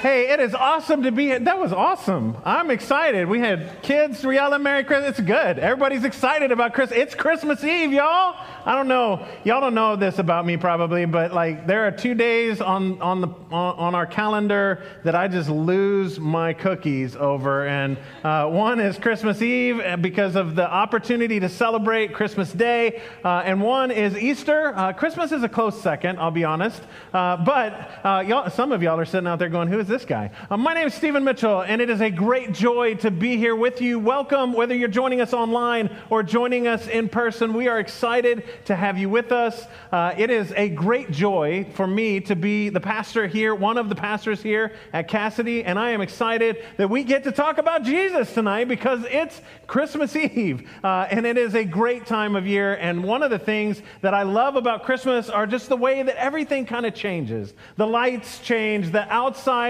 Hey, 0.00 0.30
it 0.30 0.38
is 0.38 0.54
awesome 0.54 1.02
to 1.02 1.10
be 1.10 1.24
here. 1.24 1.40
That 1.40 1.58
was 1.58 1.72
awesome. 1.72 2.36
I'm 2.44 2.70
excited. 2.70 3.28
We 3.28 3.40
had 3.40 3.82
kids 3.82 4.22
yelling 4.22 4.62
Merry 4.62 4.84
Christmas. 4.84 5.18
It's 5.18 5.26
good. 5.26 5.58
Everybody's 5.58 6.04
excited 6.04 6.52
about 6.52 6.72
Christmas. 6.72 7.00
It's 7.00 7.14
Christmas 7.16 7.64
Eve, 7.64 7.92
y'all. 7.92 8.36
I 8.64 8.76
don't 8.76 8.86
know. 8.86 9.26
Y'all 9.42 9.60
don't 9.60 9.74
know 9.74 9.96
this 9.96 10.20
about 10.20 10.46
me 10.46 10.56
probably, 10.56 11.04
but 11.04 11.32
like 11.32 11.66
there 11.66 11.84
are 11.88 11.90
two 11.90 12.14
days 12.14 12.60
on, 12.60 13.02
on, 13.02 13.20
the, 13.22 13.28
on, 13.50 13.76
on 13.76 13.94
our 13.96 14.06
calendar 14.06 14.84
that 15.02 15.16
I 15.16 15.26
just 15.26 15.48
lose 15.48 16.20
my 16.20 16.52
cookies 16.52 17.16
over. 17.16 17.66
And 17.66 17.98
uh, 18.22 18.46
one 18.46 18.78
is 18.78 18.98
Christmas 18.98 19.42
Eve 19.42 19.80
uh, 19.80 19.96
because 19.96 20.36
of 20.36 20.54
the 20.54 20.70
opportunity 20.70 21.40
to 21.40 21.48
celebrate 21.48 22.14
Christmas 22.14 22.52
Day. 22.52 23.02
Uh, 23.24 23.42
and 23.44 23.60
one 23.60 23.90
is 23.90 24.16
Easter. 24.16 24.72
Uh, 24.76 24.92
Christmas 24.92 25.32
is 25.32 25.42
a 25.42 25.48
close 25.48 25.80
second, 25.82 26.20
I'll 26.20 26.30
be 26.30 26.44
honest. 26.44 26.80
Uh, 27.12 27.36
but 27.36 27.90
uh, 28.04 28.22
y'all, 28.24 28.48
some 28.48 28.70
of 28.70 28.80
y'all 28.80 29.00
are 29.00 29.04
sitting 29.04 29.26
out 29.26 29.40
there 29.40 29.48
going, 29.48 29.66
who 29.66 29.80
is 29.80 29.87
this 29.88 30.04
guy? 30.04 30.30
Uh, 30.50 30.56
my 30.56 30.74
name 30.74 30.86
is 30.86 30.94
Stephen 30.94 31.24
Mitchell, 31.24 31.62
and 31.62 31.80
it 31.80 31.88
is 31.88 32.02
a 32.02 32.10
great 32.10 32.52
joy 32.52 32.94
to 32.96 33.10
be 33.10 33.38
here 33.38 33.56
with 33.56 33.80
you. 33.80 33.98
Welcome, 33.98 34.52
whether 34.52 34.74
you're 34.74 34.86
joining 34.86 35.22
us 35.22 35.32
online 35.32 35.90
or 36.10 36.22
joining 36.22 36.68
us 36.68 36.86
in 36.86 37.08
person. 37.08 37.54
We 37.54 37.68
are 37.68 37.80
excited 37.80 38.44
to 38.66 38.76
have 38.76 38.98
you 38.98 39.08
with 39.08 39.32
us. 39.32 39.66
Uh, 39.90 40.14
it 40.16 40.28
is 40.30 40.52
a 40.52 40.68
great 40.68 41.10
joy 41.10 41.66
for 41.74 41.86
me 41.86 42.20
to 42.20 42.36
be 42.36 42.68
the 42.68 42.80
pastor 42.80 43.26
here, 43.26 43.54
one 43.54 43.78
of 43.78 43.88
the 43.88 43.94
pastors 43.94 44.42
here 44.42 44.72
at 44.92 45.08
Cassidy, 45.08 45.64
and 45.64 45.78
I 45.78 45.90
am 45.90 46.02
excited 46.02 46.62
that 46.76 46.90
we 46.90 47.02
get 47.02 47.24
to 47.24 47.32
talk 47.32 47.56
about 47.56 47.82
Jesus 47.82 48.34
tonight 48.34 48.68
because 48.68 49.04
it's 49.10 49.40
Christmas 49.66 50.14
Eve, 50.14 50.68
uh, 50.84 51.06
and 51.10 51.26
it 51.26 51.38
is 51.38 51.54
a 51.54 51.64
great 51.64 52.04
time 52.04 52.36
of 52.36 52.46
year. 52.46 52.74
And 52.74 53.02
one 53.02 53.22
of 53.22 53.30
the 53.30 53.38
things 53.38 53.80
that 54.02 54.12
I 54.12 54.22
love 54.22 54.56
about 54.56 54.84
Christmas 54.84 55.30
are 55.30 55.46
just 55.46 55.70
the 55.70 55.76
way 55.76 56.02
that 56.02 56.16
everything 56.16 56.66
kind 56.66 56.84
of 56.84 56.94
changes. 56.94 57.54
The 57.76 57.86
lights 57.86 58.40
change, 58.40 58.90
the 58.90 59.10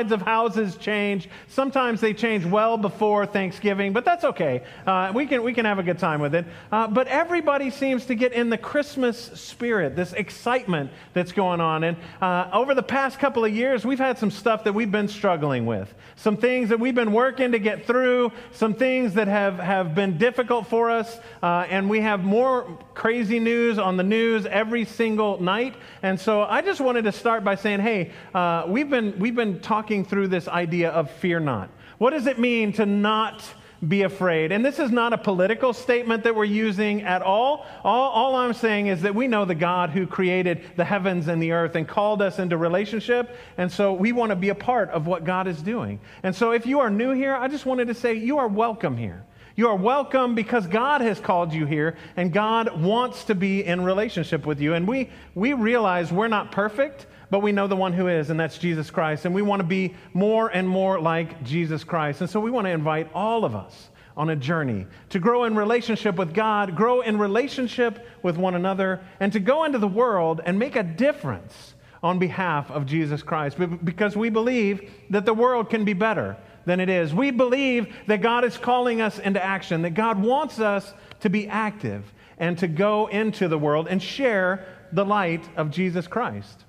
outsides 0.09 0.13
of 0.13 0.27
houses 0.27 0.39
houses 0.49 0.77
change. 0.77 1.29
Sometimes 1.49 2.01
they 2.01 2.15
change 2.15 2.45
well 2.45 2.77
before 2.77 3.27
Thanksgiving, 3.27 3.93
but 3.93 4.05
that's 4.05 4.25
okay. 4.25 4.63
Uh, 4.87 5.13
we, 5.15 5.27
can, 5.27 5.43
we 5.43 5.53
can 5.53 5.65
have 5.65 5.79
a 5.79 5.83
good 5.83 5.99
time 5.99 6.21
with 6.21 6.35
it. 6.35 6.47
Uh, 6.73 6.87
but 6.87 7.07
everybody 7.09 7.71
seems 7.71 8.07
to 8.07 8.15
get 8.15 8.33
in 8.33 8.51
the 8.51 8.59
Christmas 8.59 9.19
spirit, 9.19 9.97
this 9.97 10.13
excitement 10.13 10.91
that's 11.13 11.33
going 11.33 11.61
on. 11.61 11.85
And 11.85 11.97
uh, 12.23 12.51
over 12.53 12.75
the 12.75 12.83
past 12.83 13.19
couple 13.19 13.45
of 13.45 13.55
years, 13.55 13.85
we've 13.85 13.99
had 13.99 14.19
some 14.19 14.31
stuff 14.31 14.65
that 14.65 14.73
we've 14.73 14.91
been 14.91 15.09
struggling 15.09 15.67
with, 15.67 15.93
some 16.17 16.37
things 16.37 16.69
that 16.71 16.81
we've 16.81 16.95
been 16.95 17.13
working 17.13 17.53
to 17.53 17.59
get 17.59 17.87
through, 17.87 18.33
some 18.53 18.75
things 18.75 19.15
that 19.15 19.29
have, 19.29 19.59
have 19.59 19.95
been 19.95 20.19
difficult 20.19 20.67
for 20.67 20.91
us. 20.91 21.19
Uh, 21.43 21.67
and 21.69 21.91
we 21.91 22.01
have 22.01 22.25
more 22.25 22.79
crazy 22.95 23.39
news 23.39 23.79
on 23.79 23.97
the 23.97 24.03
news 24.03 24.47
every 24.47 24.85
single 24.85 25.41
night. 25.41 25.75
And 26.03 26.19
so 26.19 26.43
I 26.43 26.63
just 26.63 26.81
wanted 26.81 27.05
to 27.05 27.13
start 27.13 27.45
by 27.45 27.55
saying, 27.55 27.81
hey, 27.81 28.13
uh, 28.35 28.65
we've, 28.67 28.91
been, 28.91 29.19
we've 29.19 29.35
been 29.35 29.61
talking 29.61 29.98
through 30.05 30.29
this 30.29 30.49
idea 30.49 30.91
of 30.91 31.11
fear 31.11 31.41
not. 31.41 31.71
What 31.99 32.11
does 32.11 32.27
it 32.27 32.39
mean 32.39 32.73
to 32.75 32.87
not 32.87 33.43
be 33.87 34.03
afraid? 34.03 34.53
And 34.53 34.65
this 34.65 34.79
is 34.79 34.91
not 34.91 35.13
a 35.13 35.19
political 35.19 35.73
statement 35.73 36.25
that 36.25 36.35
we're 36.35 36.45
using 36.45 37.03
at 37.03 37.23
all. 37.23 37.67
all. 37.85 38.11
All 38.11 38.37
I'm 38.37 38.55
saying 38.55 38.87
is 38.87 39.03
that 39.03 39.15
we 39.15 39.27
know 39.27 39.45
the 39.45 39.55
God 39.55 39.91
who 39.91 40.07
created 40.07 40.63
the 40.77 40.85
heavens 40.85 41.29
and 41.29 41.43
the 41.43 41.53
earth 41.53 41.75
and 41.75 41.87
called 41.87 42.23
us 42.23 42.39
into 42.39 42.57
relationship. 42.57 43.37
And 43.57 43.71
so 43.71 43.93
we 43.93 44.13
want 44.13 44.31
to 44.31 44.37
be 44.37 44.49
a 44.49 44.55
part 44.55 44.91
of 44.91 45.07
what 45.07 45.25
God 45.25 45.47
is 45.47 45.61
doing. 45.63 46.01
And 46.23 46.35
so 46.35 46.53
if 46.53 46.67
you 46.67 46.81
are 46.81 46.91
new 46.91 47.13
here, 47.13 47.35
I 47.35 47.49
just 47.49 47.67
wanted 47.67 47.89
to 47.89 47.95
say 47.95 48.15
you 48.15 48.39
are 48.39 48.49
welcome 48.49 48.97
here. 48.97 49.25
You 49.59 49.67
are 49.67 49.77
welcome 49.77 50.37
because 50.37 50.69
God 50.69 51.01
has 51.01 51.19
called 51.19 51.53
you 51.53 51.67
here 51.67 51.97
and 52.17 52.33
God 52.33 52.81
wants 52.81 53.25
to 53.25 53.35
be 53.35 53.65
in 53.65 53.85
relationship 53.85 54.47
with 54.47 54.61
you. 54.61 54.75
And 54.75 54.87
we, 54.87 55.11
we 55.35 55.53
realize 55.53 56.13
we're 56.13 56.29
not 56.29 56.53
perfect, 56.53 57.07
but 57.31 57.41
we 57.41 57.53
know 57.53 57.67
the 57.67 57.77
one 57.77 57.93
who 57.93 58.09
is, 58.09 58.31
and 58.31 58.41
that's 58.41 58.59
Jesus 58.59 58.91
Christ. 58.91 59.25
And 59.25 59.35
we 59.35 59.43
want 59.43 59.61
to 59.61 59.67
be 59.67 59.95
more 60.15 60.49
and 60.49 60.69
more 60.69 61.01
like 61.01 61.43
Jesus 61.43 61.85
Christ. 61.85 62.21
And 62.21 62.31
so 62.31 62.41
we 62.41 62.51
want 62.51 62.67
to 62.67 62.71
invite 62.71 63.11
all 63.15 63.45
of 63.45 63.55
us 63.55 63.91
on 64.17 64.31
a 64.31 64.37
journey 64.37 64.87
to 65.11 65.19
grow 65.19 65.45
in 65.45 65.55
relationship 65.55 66.17
with 66.17 66.35
God, 66.35 66.75
grow 66.75 67.03
in 67.03 67.19
relationship 67.19 68.05
with 68.23 68.37
one 68.37 68.55
another, 68.55 69.01
and 69.21 69.33
to 69.33 69.41
go 69.41 69.65
into 69.65 69.79
the 69.79 69.89
world 69.89 70.41
and 70.45 70.59
make 70.59 70.75
a 70.75 70.83
difference 70.83 71.75
on 72.03 72.19
behalf 72.19 72.71
of 72.71 72.87
Jesus 72.87 73.23
Christ 73.23 73.57
because 73.85 74.17
we 74.17 74.31
believe 74.31 74.91
that 75.11 75.25
the 75.25 75.35
world 75.35 75.71
can 75.71 75.85
be 75.85 75.93
better 75.93 76.37
than 76.65 76.81
it 76.81 76.89
is. 76.89 77.15
We 77.15 77.31
believe 77.31 77.95
that 78.07 78.21
God 78.21 78.45
is 78.45 78.57
calling 78.57 79.01
us 79.01 79.19
into 79.19 79.43
action, 79.43 79.83
that 79.83 79.95
God 79.95 80.21
wants 80.21 80.61
us 80.61 80.93
to 81.21 81.31
be 81.31 81.49
active 81.49 82.13
and 82.39 82.57
to 82.59 82.69
go 82.69 83.07
into 83.07 83.49
the 83.49 83.59
world 83.59 83.89
and 83.89 84.03
share 84.03 84.67
the 84.93 85.05
light 85.05 85.49
of 85.57 85.71
Jesus 85.71 86.07
Christ. 86.07 86.65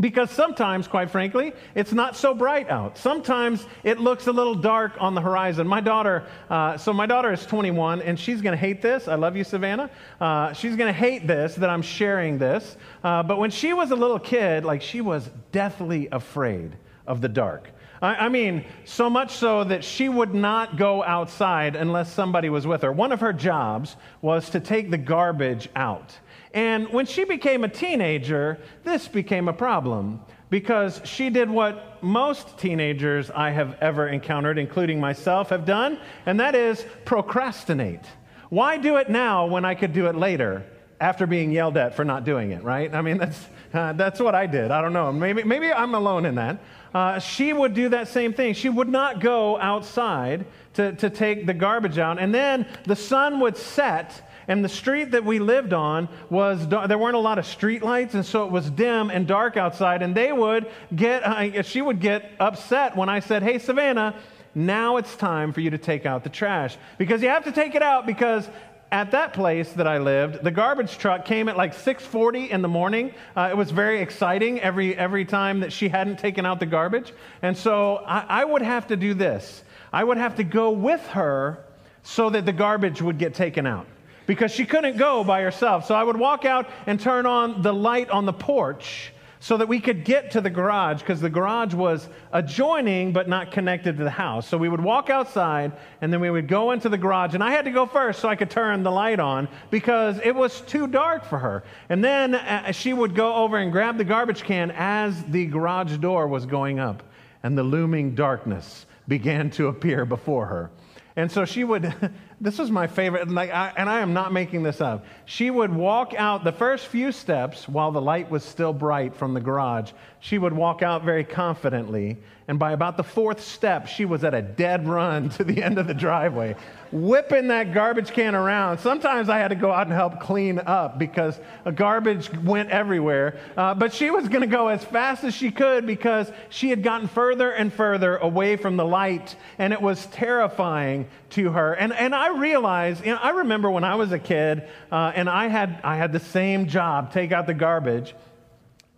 Because 0.00 0.30
sometimes, 0.30 0.86
quite 0.86 1.10
frankly, 1.10 1.52
it's 1.74 1.92
not 1.92 2.16
so 2.16 2.32
bright 2.32 2.70
out. 2.70 2.96
Sometimes 2.96 3.66
it 3.82 3.98
looks 3.98 4.28
a 4.28 4.32
little 4.32 4.54
dark 4.54 4.92
on 5.00 5.14
the 5.14 5.20
horizon. 5.20 5.66
My 5.66 5.80
daughter, 5.80 6.24
uh, 6.48 6.76
so 6.78 6.92
my 6.92 7.06
daughter 7.06 7.32
is 7.32 7.44
21, 7.44 8.02
and 8.02 8.18
she's 8.18 8.40
going 8.40 8.52
to 8.52 8.58
hate 8.58 8.80
this. 8.80 9.08
I 9.08 9.16
love 9.16 9.36
you, 9.36 9.42
Savannah. 9.42 9.90
Uh, 10.20 10.52
she's 10.52 10.76
going 10.76 10.92
to 10.92 10.98
hate 10.98 11.26
this 11.26 11.56
that 11.56 11.68
I'm 11.68 11.82
sharing 11.82 12.38
this. 12.38 12.76
Uh, 13.02 13.24
but 13.24 13.38
when 13.38 13.50
she 13.50 13.72
was 13.72 13.90
a 13.90 13.96
little 13.96 14.20
kid, 14.20 14.64
like 14.64 14.82
she 14.82 15.00
was 15.00 15.28
deathly 15.50 16.08
afraid 16.12 16.76
of 17.08 17.20
the 17.20 17.28
dark. 17.28 17.72
I, 18.00 18.28
mean, 18.28 18.64
so 18.84 19.10
much 19.10 19.32
so 19.32 19.64
that 19.64 19.82
she 19.82 20.08
would 20.08 20.32
not 20.32 20.76
go 20.76 21.02
outside 21.02 21.74
unless 21.74 22.12
somebody 22.12 22.48
was 22.48 22.64
with 22.64 22.82
her. 22.82 22.92
One 22.92 23.10
of 23.10 23.20
her 23.20 23.32
jobs 23.32 23.96
was 24.22 24.50
to 24.50 24.60
take 24.60 24.90
the 24.90 24.98
garbage 24.98 25.68
out. 25.74 26.16
And 26.54 26.88
when 26.90 27.06
she 27.06 27.24
became 27.24 27.64
a 27.64 27.68
teenager, 27.68 28.58
this 28.84 29.08
became 29.08 29.48
a 29.48 29.52
problem 29.52 30.20
because 30.48 31.00
she 31.04 31.28
did 31.28 31.50
what 31.50 32.02
most 32.02 32.56
teenagers 32.56 33.30
I 33.30 33.50
have 33.50 33.76
ever 33.80 34.08
encountered, 34.08 34.58
including 34.58 35.00
myself, 35.00 35.50
have 35.50 35.64
done, 35.64 35.98
and 36.24 36.38
that 36.38 36.54
is 36.54 36.86
procrastinate. 37.04 38.04
Why 38.48 38.78
do 38.78 38.96
it 38.96 39.10
now 39.10 39.46
when 39.46 39.64
I 39.64 39.74
could 39.74 39.92
do 39.92 40.06
it 40.06 40.14
later 40.14 40.64
after 41.00 41.26
being 41.26 41.50
yelled 41.50 41.76
at 41.76 41.94
for 41.94 42.04
not 42.04 42.24
doing 42.24 42.52
it, 42.52 42.62
right? 42.62 42.92
I 42.94 43.02
mean, 43.02 43.18
that's, 43.18 43.46
uh, 43.74 43.92
that's 43.92 44.20
what 44.20 44.34
I 44.34 44.46
did. 44.46 44.70
I 44.70 44.80
don't 44.80 44.92
know. 44.92 45.12
Maybe, 45.12 45.44
maybe 45.44 45.72
I'm 45.72 45.94
alone 45.94 46.24
in 46.24 46.36
that. 46.36 46.60
Uh, 46.94 47.18
she 47.18 47.52
would 47.52 47.74
do 47.74 47.90
that 47.90 48.08
same 48.08 48.32
thing. 48.32 48.54
She 48.54 48.68
would 48.68 48.88
not 48.88 49.20
go 49.20 49.58
outside 49.58 50.46
to, 50.74 50.92
to 50.92 51.10
take 51.10 51.46
the 51.46 51.54
garbage 51.54 51.98
out. 51.98 52.18
And 52.18 52.34
then 52.34 52.66
the 52.84 52.96
sun 52.96 53.40
would 53.40 53.56
set 53.56 54.22
and 54.48 54.64
the 54.64 54.68
street 54.68 55.10
that 55.10 55.24
we 55.24 55.38
lived 55.38 55.74
on 55.74 56.08
was, 56.30 56.66
there 56.66 56.98
weren't 56.98 57.16
a 57.16 57.20
lot 57.20 57.38
of 57.38 57.44
street 57.44 57.82
lights, 57.82 58.14
and 58.14 58.24
so 58.24 58.46
it 58.46 58.50
was 58.50 58.70
dim 58.70 59.10
and 59.10 59.26
dark 59.26 59.58
outside. 59.58 60.00
And 60.00 60.14
they 60.14 60.32
would 60.32 60.70
get, 60.96 61.22
uh, 61.22 61.62
she 61.62 61.82
would 61.82 62.00
get 62.00 62.32
upset 62.40 62.96
when 62.96 63.10
I 63.10 63.20
said, 63.20 63.42
Hey, 63.42 63.58
Savannah, 63.58 64.14
now 64.54 64.96
it's 64.96 65.14
time 65.16 65.52
for 65.52 65.60
you 65.60 65.68
to 65.70 65.78
take 65.78 66.06
out 66.06 66.24
the 66.24 66.30
trash. 66.30 66.78
Because 66.96 67.22
you 67.22 67.28
have 67.28 67.44
to 67.44 67.52
take 67.52 67.74
it 67.74 67.82
out 67.82 68.06
because 68.06 68.48
at 68.90 69.10
that 69.10 69.32
place 69.32 69.72
that 69.74 69.86
I 69.86 69.98
lived, 69.98 70.42
the 70.42 70.50
garbage 70.50 70.96
truck 70.98 71.24
came 71.24 71.48
at 71.48 71.56
like 71.56 71.74
6:40 71.74 72.50
in 72.50 72.62
the 72.62 72.68
morning. 72.68 73.12
Uh, 73.36 73.48
it 73.50 73.56
was 73.56 73.70
very 73.70 74.00
exciting 74.00 74.60
every 74.60 74.96
every 74.96 75.24
time 75.24 75.60
that 75.60 75.72
she 75.72 75.88
hadn't 75.88 76.18
taken 76.18 76.46
out 76.46 76.60
the 76.60 76.66
garbage, 76.66 77.12
and 77.42 77.56
so 77.56 77.96
I, 78.06 78.24
I 78.28 78.44
would 78.44 78.62
have 78.62 78.86
to 78.88 78.96
do 78.96 79.14
this. 79.14 79.62
I 79.92 80.04
would 80.04 80.18
have 80.18 80.36
to 80.36 80.44
go 80.44 80.70
with 80.70 81.06
her 81.08 81.64
so 82.02 82.30
that 82.30 82.46
the 82.46 82.52
garbage 82.52 83.02
would 83.02 83.18
get 83.18 83.34
taken 83.34 83.66
out 83.66 83.86
because 84.26 84.52
she 84.52 84.64
couldn't 84.64 84.96
go 84.96 85.24
by 85.24 85.42
herself. 85.42 85.86
So 85.86 85.94
I 85.94 86.02
would 86.02 86.16
walk 86.16 86.44
out 86.44 86.68
and 86.86 87.00
turn 87.00 87.26
on 87.26 87.62
the 87.62 87.72
light 87.72 88.10
on 88.10 88.26
the 88.26 88.32
porch 88.32 89.12
so 89.40 89.56
that 89.56 89.68
we 89.68 89.80
could 89.80 90.04
get 90.04 90.32
to 90.32 90.40
the 90.40 90.50
garage 90.50 91.00
because 91.00 91.20
the 91.20 91.30
garage 91.30 91.74
was 91.74 92.08
adjoining 92.32 93.12
but 93.12 93.28
not 93.28 93.52
connected 93.52 93.96
to 93.96 94.04
the 94.04 94.10
house. 94.10 94.48
So 94.48 94.58
we 94.58 94.68
would 94.68 94.80
walk 94.80 95.10
outside 95.10 95.72
and 96.00 96.12
then 96.12 96.20
we 96.20 96.30
would 96.30 96.48
go 96.48 96.72
into 96.72 96.88
the 96.88 96.98
garage. 96.98 97.34
And 97.34 97.42
I 97.42 97.52
had 97.52 97.64
to 97.66 97.70
go 97.70 97.86
first 97.86 98.20
so 98.20 98.28
I 98.28 98.36
could 98.36 98.50
turn 98.50 98.82
the 98.82 98.90
light 98.90 99.20
on 99.20 99.48
because 99.70 100.18
it 100.24 100.34
was 100.34 100.60
too 100.62 100.86
dark 100.86 101.24
for 101.24 101.38
her. 101.38 101.62
And 101.88 102.02
then 102.02 102.34
uh, 102.34 102.72
she 102.72 102.92
would 102.92 103.14
go 103.14 103.34
over 103.34 103.58
and 103.58 103.70
grab 103.70 103.96
the 103.96 104.04
garbage 104.04 104.42
can 104.42 104.72
as 104.72 105.22
the 105.24 105.46
garage 105.46 105.96
door 105.98 106.26
was 106.26 106.46
going 106.46 106.80
up 106.80 107.02
and 107.42 107.56
the 107.56 107.62
looming 107.62 108.14
darkness 108.14 108.86
began 109.06 109.50
to 109.50 109.68
appear 109.68 110.04
before 110.04 110.46
her. 110.46 110.70
And 111.16 111.30
so 111.30 111.44
she 111.44 111.64
would, 111.64 111.92
this 112.40 112.58
is 112.58 112.70
my 112.70 112.86
favorite, 112.86 113.28
like, 113.28 113.50
I, 113.50 113.72
and 113.76 113.88
I 113.88 114.00
am 114.00 114.12
not 114.12 114.32
making 114.32 114.62
this 114.62 114.80
up. 114.80 115.04
She 115.24 115.50
would 115.50 115.72
walk 115.72 116.14
out 116.16 116.44
the 116.44 116.52
first 116.52 116.86
few 116.86 117.10
steps 117.10 117.68
while 117.68 117.90
the 117.90 118.00
light 118.00 118.30
was 118.30 118.44
still 118.44 118.72
bright 118.72 119.14
from 119.14 119.34
the 119.34 119.40
garage. 119.40 119.92
She 120.20 120.38
would 120.38 120.52
walk 120.52 120.82
out 120.82 121.02
very 121.04 121.24
confidently, 121.24 122.18
and 122.48 122.58
by 122.58 122.72
about 122.72 122.96
the 122.96 123.04
fourth 123.04 123.44
step, 123.44 123.86
she 123.86 124.04
was 124.04 124.24
at 124.24 124.34
a 124.34 124.42
dead 124.42 124.88
run 124.88 125.28
to 125.30 125.44
the 125.44 125.62
end 125.62 125.78
of 125.78 125.86
the 125.86 125.94
driveway 125.94 126.56
whipping 126.92 127.48
that 127.48 127.74
garbage 127.74 128.12
can 128.12 128.34
around. 128.34 128.78
Sometimes 128.78 129.28
I 129.28 129.38
had 129.38 129.48
to 129.48 129.54
go 129.54 129.70
out 129.70 129.86
and 129.86 129.92
help 129.92 130.20
clean 130.20 130.58
up 130.58 130.98
because 130.98 131.38
garbage 131.74 132.32
went 132.32 132.70
everywhere. 132.70 133.38
Uh, 133.56 133.74
but 133.74 133.92
she 133.92 134.10
was 134.10 134.28
going 134.28 134.40
to 134.40 134.46
go 134.46 134.68
as 134.68 134.84
fast 134.84 135.24
as 135.24 135.34
she 135.34 135.50
could 135.50 135.86
because 135.86 136.30
she 136.48 136.70
had 136.70 136.82
gotten 136.82 137.08
further 137.08 137.50
and 137.50 137.72
further 137.72 138.16
away 138.16 138.56
from 138.56 138.76
the 138.76 138.84
light, 138.84 139.36
and 139.58 139.72
it 139.72 139.82
was 139.82 140.06
terrifying 140.06 141.08
to 141.30 141.50
her. 141.50 141.74
And, 141.74 141.92
and 141.92 142.14
I 142.14 142.38
realized, 142.38 143.04
you 143.04 143.12
know, 143.12 143.20
I 143.20 143.30
remember 143.30 143.70
when 143.70 143.84
I 143.84 143.96
was 143.96 144.12
a 144.12 144.18
kid 144.18 144.68
uh, 144.90 145.12
and 145.14 145.28
I 145.28 145.48
had, 145.48 145.80
I 145.84 145.96
had 145.96 146.12
the 146.12 146.20
same 146.20 146.68
job 146.68 147.12
take 147.12 147.32
out 147.32 147.46
the 147.46 147.54
garbage. 147.54 148.14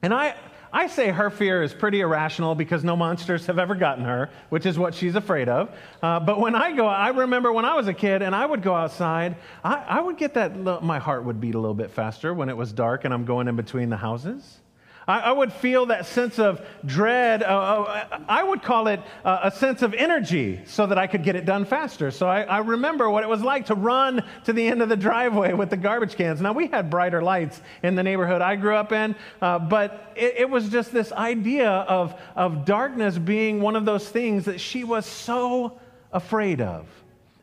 And 0.03 0.15
I, 0.15 0.35
I 0.73 0.87
say 0.87 1.09
her 1.09 1.31
fear 1.31 1.63
is 1.63 1.75
pretty 1.75 2.01
irrational 2.01 2.55
because 2.55 2.85
no 2.85 2.97
monsters 2.97 3.47
have 3.47 3.59
ever 3.59 3.75
gotten 3.75 4.05
her, 4.05 4.31
which 4.51 4.67
is 4.67 4.79
what 4.79 4.95
she's 4.95 5.17
afraid 5.17 5.49
of. 5.49 5.71
Uh, 6.03 6.21
but 6.21 6.39
when 6.39 6.55
I 6.55 6.75
go, 6.77 6.87
I 6.87 7.09
remember 7.09 7.53
when 7.53 7.65
I 7.65 7.75
was 7.75 7.89
a 7.89 7.95
kid 7.95 8.23
and 8.23 8.35
I 8.35 8.47
would 8.47 8.63
go 8.63 8.75
outside, 8.75 9.37
I, 9.65 9.85
I 9.89 10.01
would 10.01 10.17
get 10.17 10.35
that, 10.35 10.57
my 10.83 10.99
heart 10.99 11.25
would 11.25 11.41
beat 11.41 11.55
a 11.55 11.59
little 11.59 11.75
bit 11.75 11.91
faster 11.91 12.33
when 12.33 12.49
it 12.49 12.57
was 12.57 12.73
dark 12.73 13.05
and 13.05 13.13
I'm 13.13 13.25
going 13.25 13.49
in 13.49 13.57
between 13.57 13.91
the 13.91 13.97
houses. 13.97 14.61
I, 15.11 15.19
I 15.19 15.33
would 15.33 15.53
feel 15.53 15.87
that 15.87 16.07
sense 16.07 16.39
of 16.39 16.65
dread. 16.87 17.43
Uh, 17.43 17.47
uh, 17.47 18.19
I 18.29 18.45
would 18.45 18.63
call 18.63 18.87
it 18.87 19.01
uh, 19.25 19.41
a 19.43 19.51
sense 19.51 19.83
of 19.83 19.93
energy 19.93 20.61
so 20.67 20.87
that 20.87 20.99
I 20.99 21.09
could 21.09 21.25
get 21.25 21.35
it 21.35 21.45
done 21.45 21.65
faster. 21.65 22.13
So 22.13 22.29
I, 22.29 22.43
I, 22.43 22.59
remember 22.59 23.11
what 23.11 23.25
it 23.25 23.29
was 23.29 23.43
like 23.43 23.67
to 23.67 23.75
run 23.75 24.23
to 24.45 24.53
the 24.53 24.65
end 24.65 24.83
of 24.83 24.89
the 24.89 24.97
driveway 24.97 25.53
with 25.53 25.69
the 25.69 25.77
garbage 25.77 26.15
cans. 26.15 26.41
Now, 26.41 26.53
we 26.53 26.69
had 26.69 26.91
brighter 26.91 27.21
lights 27.23 27.61
in 27.83 27.97
the 27.97 28.05
neighborhood 28.05 28.41
I 28.41 28.55
grew 28.55 28.77
up 28.77 28.93
in, 28.93 29.17
uh, 29.43 29.59
but 29.59 30.13
it, 30.15 30.35
it 30.39 30.51
was 30.51 30.69
just 30.69 30.93
this 30.93 31.11
idea 31.11 31.69
of, 31.69 32.15
of 32.37 32.65
darkness 32.65 33.19
being 33.19 33.61
one 33.61 33.75
of 33.75 33.85
those 33.85 34.09
things 34.09 34.45
that 34.45 34.61
she 34.61 34.85
was 34.85 35.07
so 35.07 35.81
afraid 36.13 36.61
of. 36.61 36.87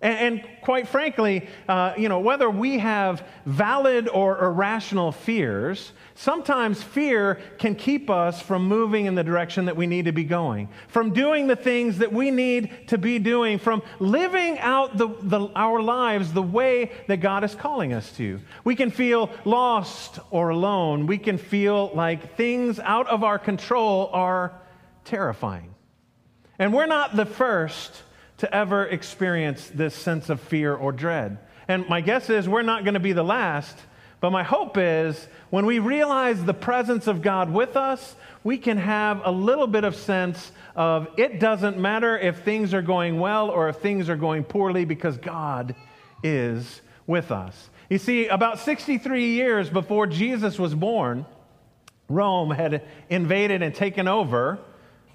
And, 0.01 0.39
and, 0.39 0.47
quite 0.61 0.87
frankly, 0.87 1.47
uh, 1.67 1.93
you 1.97 2.07
know, 2.07 2.19
whether 2.19 2.49
we 2.49 2.77
have 2.77 3.25
valid 3.45 4.07
or 4.07 4.37
irrational 4.43 5.11
fears, 5.11 5.91
sometimes 6.13 6.83
fear 6.83 7.39
can 7.57 7.73
keep 7.73 8.09
us 8.09 8.39
from 8.41 8.67
moving 8.67 9.05
in 9.05 9.15
the 9.15 9.23
direction 9.23 9.65
that 9.65 9.75
we 9.75 9.87
need 9.87 10.05
to 10.05 10.11
be 10.11 10.23
going, 10.23 10.69
from 10.87 11.13
doing 11.13 11.47
the 11.47 11.55
things 11.55 11.97
that 11.97 12.13
we 12.13 12.29
need 12.29 12.89
to 12.89 12.97
be 12.99 13.17
doing, 13.17 13.57
from 13.57 13.81
living 13.97 14.59
out 14.59 14.97
the, 14.97 15.07
the, 15.21 15.47
our 15.55 15.81
lives 15.81 16.31
the 16.31 16.43
way 16.43 16.91
that 17.07 17.17
God 17.17 17.43
is 17.43 17.55
calling 17.55 17.93
us 17.93 18.11
to. 18.17 18.39
We 18.63 18.75
can 18.75 18.91
feel 18.91 19.31
lost 19.45 20.19
or 20.29 20.49
alone. 20.49 21.07
We 21.07 21.17
can 21.17 21.39
feel 21.39 21.91
like 21.95 22.35
things 22.35 22.79
out 22.79 23.07
of 23.07 23.23
our 23.23 23.39
control 23.39 24.11
are 24.13 24.53
terrifying. 25.05 25.73
And 26.59 26.73
we're 26.73 26.87
not 26.87 27.15
the 27.15 27.25
first 27.25 28.03
to 28.37 28.53
ever 28.53 28.85
experience 28.85 29.69
this 29.73 29.95
sense 29.95 30.29
of 30.29 30.39
fear 30.39 30.73
or 30.73 30.91
dread. 30.91 31.37
And 31.67 31.87
my 31.89 32.01
guess 32.01 32.29
is 32.29 32.47
we're 32.47 32.61
not 32.61 32.83
going 32.83 32.93
to 32.93 32.99
be 32.99 33.13
the 33.13 33.23
last, 33.23 33.77
but 34.19 34.31
my 34.31 34.43
hope 34.43 34.77
is 34.77 35.27
when 35.49 35.65
we 35.65 35.79
realize 35.79 36.43
the 36.43 36.53
presence 36.53 37.07
of 37.07 37.21
God 37.21 37.51
with 37.51 37.75
us, 37.75 38.15
we 38.43 38.57
can 38.57 38.77
have 38.77 39.21
a 39.25 39.31
little 39.31 39.67
bit 39.67 39.83
of 39.83 39.95
sense 39.95 40.51
of 40.75 41.07
it 41.17 41.39
doesn't 41.39 41.77
matter 41.77 42.17
if 42.17 42.43
things 42.43 42.73
are 42.73 42.81
going 42.81 43.19
well 43.19 43.49
or 43.49 43.69
if 43.69 43.77
things 43.77 44.09
are 44.09 44.15
going 44.15 44.43
poorly 44.43 44.85
because 44.85 45.17
God 45.17 45.75
is 46.23 46.81
with 47.05 47.31
us. 47.31 47.69
You 47.89 47.97
see, 47.97 48.27
about 48.27 48.59
63 48.59 49.25
years 49.25 49.69
before 49.69 50.07
Jesus 50.07 50.59
was 50.59 50.75
born, 50.75 51.25
Rome 52.09 52.51
had 52.51 52.83
invaded 53.09 53.61
and 53.61 53.73
taken 53.73 54.07
over 54.07 54.59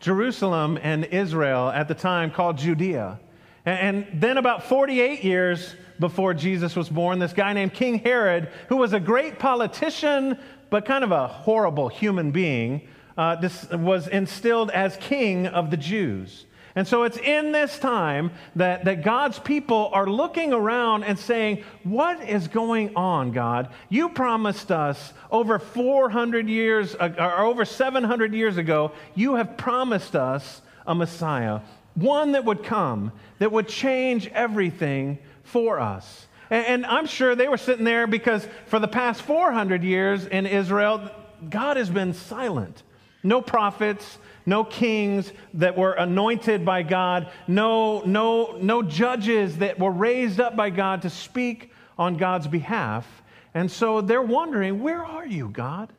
Jerusalem 0.02 0.80
and 0.82 1.04
Israel 1.06 1.70
at 1.70 1.86
the 1.86 1.94
time 1.94 2.32
called 2.32 2.58
Judea. 2.58 3.20
And 3.64 4.06
then, 4.12 4.36
about 4.36 4.64
48 4.64 5.22
years 5.22 5.76
before 6.00 6.34
Jesus 6.34 6.74
was 6.74 6.88
born, 6.88 7.20
this 7.20 7.32
guy 7.32 7.52
named 7.52 7.72
King 7.72 8.00
Herod, 8.00 8.50
who 8.68 8.76
was 8.76 8.92
a 8.92 8.98
great 8.98 9.38
politician, 9.38 10.36
but 10.68 10.84
kind 10.84 11.04
of 11.04 11.12
a 11.12 11.28
horrible 11.28 11.88
human 11.88 12.32
being, 12.32 12.88
uh, 13.16 13.36
was 13.72 14.08
instilled 14.08 14.72
as 14.72 14.96
king 14.96 15.46
of 15.46 15.70
the 15.70 15.76
Jews. 15.76 16.46
And 16.74 16.88
so 16.88 17.02
it's 17.02 17.18
in 17.18 17.52
this 17.52 17.78
time 17.78 18.30
that, 18.56 18.86
that 18.86 19.04
God's 19.04 19.38
people 19.38 19.90
are 19.92 20.06
looking 20.06 20.52
around 20.54 21.04
and 21.04 21.18
saying, 21.18 21.64
What 21.82 22.26
is 22.26 22.48
going 22.48 22.96
on, 22.96 23.32
God? 23.32 23.68
You 23.90 24.08
promised 24.08 24.72
us 24.72 25.12
over 25.30 25.58
400 25.58 26.48
years, 26.48 26.94
or 26.94 27.40
over 27.40 27.64
700 27.64 28.32
years 28.32 28.56
ago, 28.56 28.92
you 29.14 29.34
have 29.34 29.56
promised 29.56 30.16
us 30.16 30.62
a 30.86 30.94
Messiah, 30.94 31.60
one 31.94 32.32
that 32.32 32.44
would 32.44 32.64
come, 32.64 33.12
that 33.38 33.52
would 33.52 33.68
change 33.68 34.28
everything 34.28 35.18
for 35.44 35.78
us. 35.78 36.26
And, 36.48 36.66
and 36.66 36.86
I'm 36.86 37.06
sure 37.06 37.34
they 37.34 37.48
were 37.48 37.58
sitting 37.58 37.84
there 37.84 38.06
because 38.06 38.46
for 38.66 38.78
the 38.78 38.88
past 38.88 39.22
400 39.22 39.84
years 39.84 40.24
in 40.24 40.46
Israel, 40.46 41.10
God 41.48 41.76
has 41.76 41.90
been 41.90 42.14
silent. 42.14 42.82
No 43.22 43.40
prophets, 43.40 44.18
no 44.46 44.64
kings 44.64 45.32
that 45.54 45.76
were 45.76 45.92
anointed 45.92 46.64
by 46.64 46.82
God, 46.82 47.30
no, 47.46 48.00
no, 48.00 48.58
no 48.60 48.82
judges 48.82 49.58
that 49.58 49.78
were 49.78 49.90
raised 49.90 50.40
up 50.40 50.56
by 50.56 50.70
God 50.70 51.02
to 51.02 51.10
speak 51.10 51.72
on 51.98 52.16
God's 52.16 52.46
behalf. 52.46 53.06
And 53.54 53.70
so 53.70 54.00
they're 54.00 54.22
wondering, 54.22 54.82
where 54.82 55.04
are 55.04 55.26
you, 55.26 55.48
God? 55.48 55.92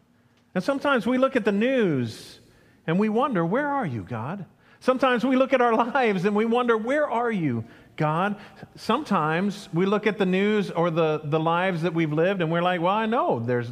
And 0.56 0.64
sometimes 0.64 1.06
we 1.06 1.18
look 1.18 1.36
at 1.36 1.46
the 1.46 1.52
news 1.52 2.40
and 2.86 3.00
we 3.00 3.10
wonder, 3.10 3.46
where 3.46 3.68
are 3.68 3.86
you, 3.86 4.04
God? 4.04 4.46
Sometimes 4.80 5.24
we 5.24 5.36
look 5.36 5.54
at 5.54 5.62
our 5.62 5.76
lives 5.94 6.26
and 6.26 6.36
we 6.36 6.46
wonder, 6.46 6.78
where 6.78 7.10
are 7.10 7.32
you, 7.32 7.64
God? 7.96 8.36
Sometimes 8.76 9.70
we 9.74 9.86
look 9.86 10.08
at 10.08 10.18
the 10.18 10.26
news 10.26 10.72
or 10.72 10.90
the, 10.90 11.22
the 11.24 11.40
lives 11.40 11.84
that 11.84 11.94
we've 11.94 12.12
lived 12.12 12.42
and 12.42 12.52
we're 12.52 12.62
like, 12.62 12.82
well, 12.82 12.94
I 12.94 13.06
know 13.06 13.40
there's 13.40 13.72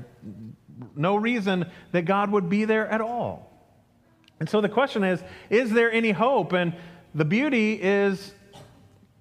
no 0.96 1.16
reason 1.16 1.70
that 1.92 2.04
God 2.06 2.32
would 2.32 2.50
be 2.50 2.66
there 2.66 2.88
at 2.88 3.02
all. 3.02 3.51
And 4.42 4.50
so 4.50 4.60
the 4.60 4.70
question 4.70 5.04
is 5.04 5.24
is 5.52 5.70
there 5.70 5.92
any 5.92 6.10
hope? 6.10 6.52
And 6.52 6.74
the 7.14 7.24
beauty 7.24 7.74
is 7.74 8.34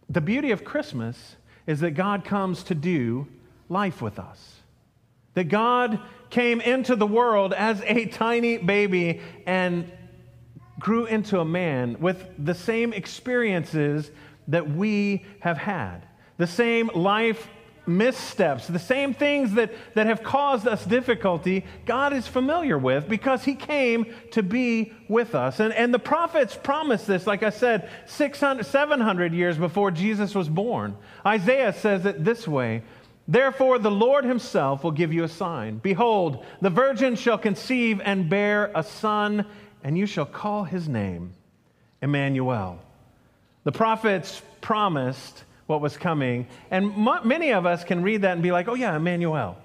the 0.08 0.22
beauty 0.22 0.50
of 0.50 0.64
Christmas 0.64 1.36
is 1.66 1.80
that 1.80 1.90
God 1.90 2.24
comes 2.24 2.62
to 2.64 2.74
do 2.74 3.28
life 3.68 4.00
with 4.00 4.18
us. 4.18 4.60
That 5.34 5.50
God 5.50 6.00
came 6.30 6.62
into 6.62 6.96
the 6.96 7.06
world 7.06 7.52
as 7.52 7.82
a 7.84 8.06
tiny 8.06 8.56
baby 8.56 9.20
and 9.44 9.92
grew 10.78 11.04
into 11.04 11.38
a 11.38 11.44
man 11.44 11.98
with 12.00 12.24
the 12.38 12.54
same 12.54 12.94
experiences 12.94 14.10
that 14.48 14.70
we 14.70 15.26
have 15.40 15.58
had, 15.58 16.06
the 16.38 16.46
same 16.46 16.90
life 16.94 17.46
missteps, 17.96 18.66
the 18.66 18.78
same 18.78 19.14
things 19.14 19.54
that, 19.54 19.72
that 19.94 20.06
have 20.06 20.22
caused 20.22 20.66
us 20.66 20.84
difficulty, 20.84 21.64
God 21.86 22.12
is 22.12 22.26
familiar 22.26 22.78
with 22.78 23.08
because 23.08 23.44
He 23.44 23.54
came 23.54 24.14
to 24.32 24.42
be 24.42 24.92
with 25.08 25.34
us. 25.34 25.60
And, 25.60 25.72
and 25.74 25.92
the 25.92 25.98
prophets 25.98 26.56
promised 26.56 27.06
this, 27.06 27.26
like 27.26 27.42
I 27.42 27.50
said, 27.50 27.90
600, 28.06 28.64
700 28.64 29.32
years 29.32 29.58
before 29.58 29.90
Jesus 29.90 30.34
was 30.34 30.48
born. 30.48 30.96
Isaiah 31.26 31.72
says 31.72 32.06
it 32.06 32.24
this 32.24 32.46
way 32.48 32.82
Therefore, 33.28 33.78
the 33.78 33.92
Lord 33.92 34.24
Himself 34.24 34.82
will 34.82 34.90
give 34.90 35.12
you 35.12 35.22
a 35.22 35.28
sign. 35.28 35.78
Behold, 35.78 36.44
the 36.60 36.70
virgin 36.70 37.14
shall 37.14 37.38
conceive 37.38 38.00
and 38.04 38.28
bear 38.28 38.72
a 38.74 38.82
son, 38.82 39.46
and 39.84 39.96
you 39.96 40.06
shall 40.06 40.26
call 40.26 40.64
his 40.64 40.88
name 40.88 41.32
Emmanuel. 42.02 42.80
The 43.62 43.70
prophets 43.70 44.42
promised 44.60 45.44
what 45.70 45.80
was 45.80 45.96
coming. 45.96 46.46
And 46.70 46.92
m- 47.08 47.26
many 47.26 47.52
of 47.52 47.64
us 47.64 47.84
can 47.84 48.02
read 48.02 48.22
that 48.22 48.32
and 48.32 48.42
be 48.42 48.52
like, 48.52 48.68
oh, 48.68 48.74
yeah, 48.74 48.94
Emmanuel. 48.94 49.56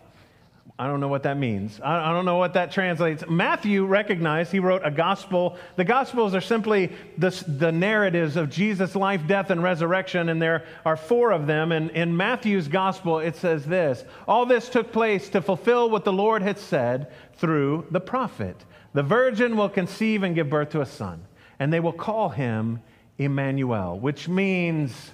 I 0.77 0.87
don't 0.87 0.99
know 0.99 1.07
what 1.07 1.23
that 1.23 1.37
means. 1.37 1.79
I, 1.81 2.09
I 2.09 2.13
don't 2.13 2.25
know 2.25 2.35
what 2.35 2.53
that 2.53 2.71
translates. 2.71 3.23
Matthew 3.29 3.85
recognized, 3.85 4.51
he 4.51 4.59
wrote 4.59 4.81
a 4.83 4.91
gospel. 4.91 5.57
The 5.77 5.85
gospels 5.85 6.35
are 6.35 6.41
simply 6.41 6.91
the, 7.17 7.29
the 7.47 7.71
narratives 7.71 8.35
of 8.35 8.49
Jesus' 8.49 8.93
life, 8.93 9.25
death, 9.25 9.49
and 9.49 9.63
resurrection, 9.63 10.29
and 10.29 10.41
there 10.41 10.65
are 10.85 10.97
four 10.97 11.31
of 11.31 11.47
them. 11.47 11.71
And 11.71 11.89
in 11.91 12.15
Matthew's 12.15 12.67
gospel, 12.67 13.19
it 13.19 13.35
says 13.35 13.65
this 13.65 14.03
All 14.27 14.45
this 14.45 14.69
took 14.69 14.91
place 14.91 15.29
to 15.29 15.41
fulfill 15.41 15.89
what 15.89 16.03
the 16.03 16.13
Lord 16.13 16.41
had 16.41 16.59
said 16.59 17.11
through 17.37 17.87
the 17.89 18.01
prophet. 18.01 18.57
The 18.93 19.03
virgin 19.03 19.57
will 19.57 19.69
conceive 19.69 20.23
and 20.23 20.35
give 20.35 20.49
birth 20.49 20.69
to 20.71 20.81
a 20.81 20.85
son, 20.85 21.25
and 21.57 21.71
they 21.71 21.79
will 21.79 21.93
call 21.93 22.29
him 22.29 22.81
Emmanuel, 23.17 23.97
which 23.97 24.27
means 24.27 25.11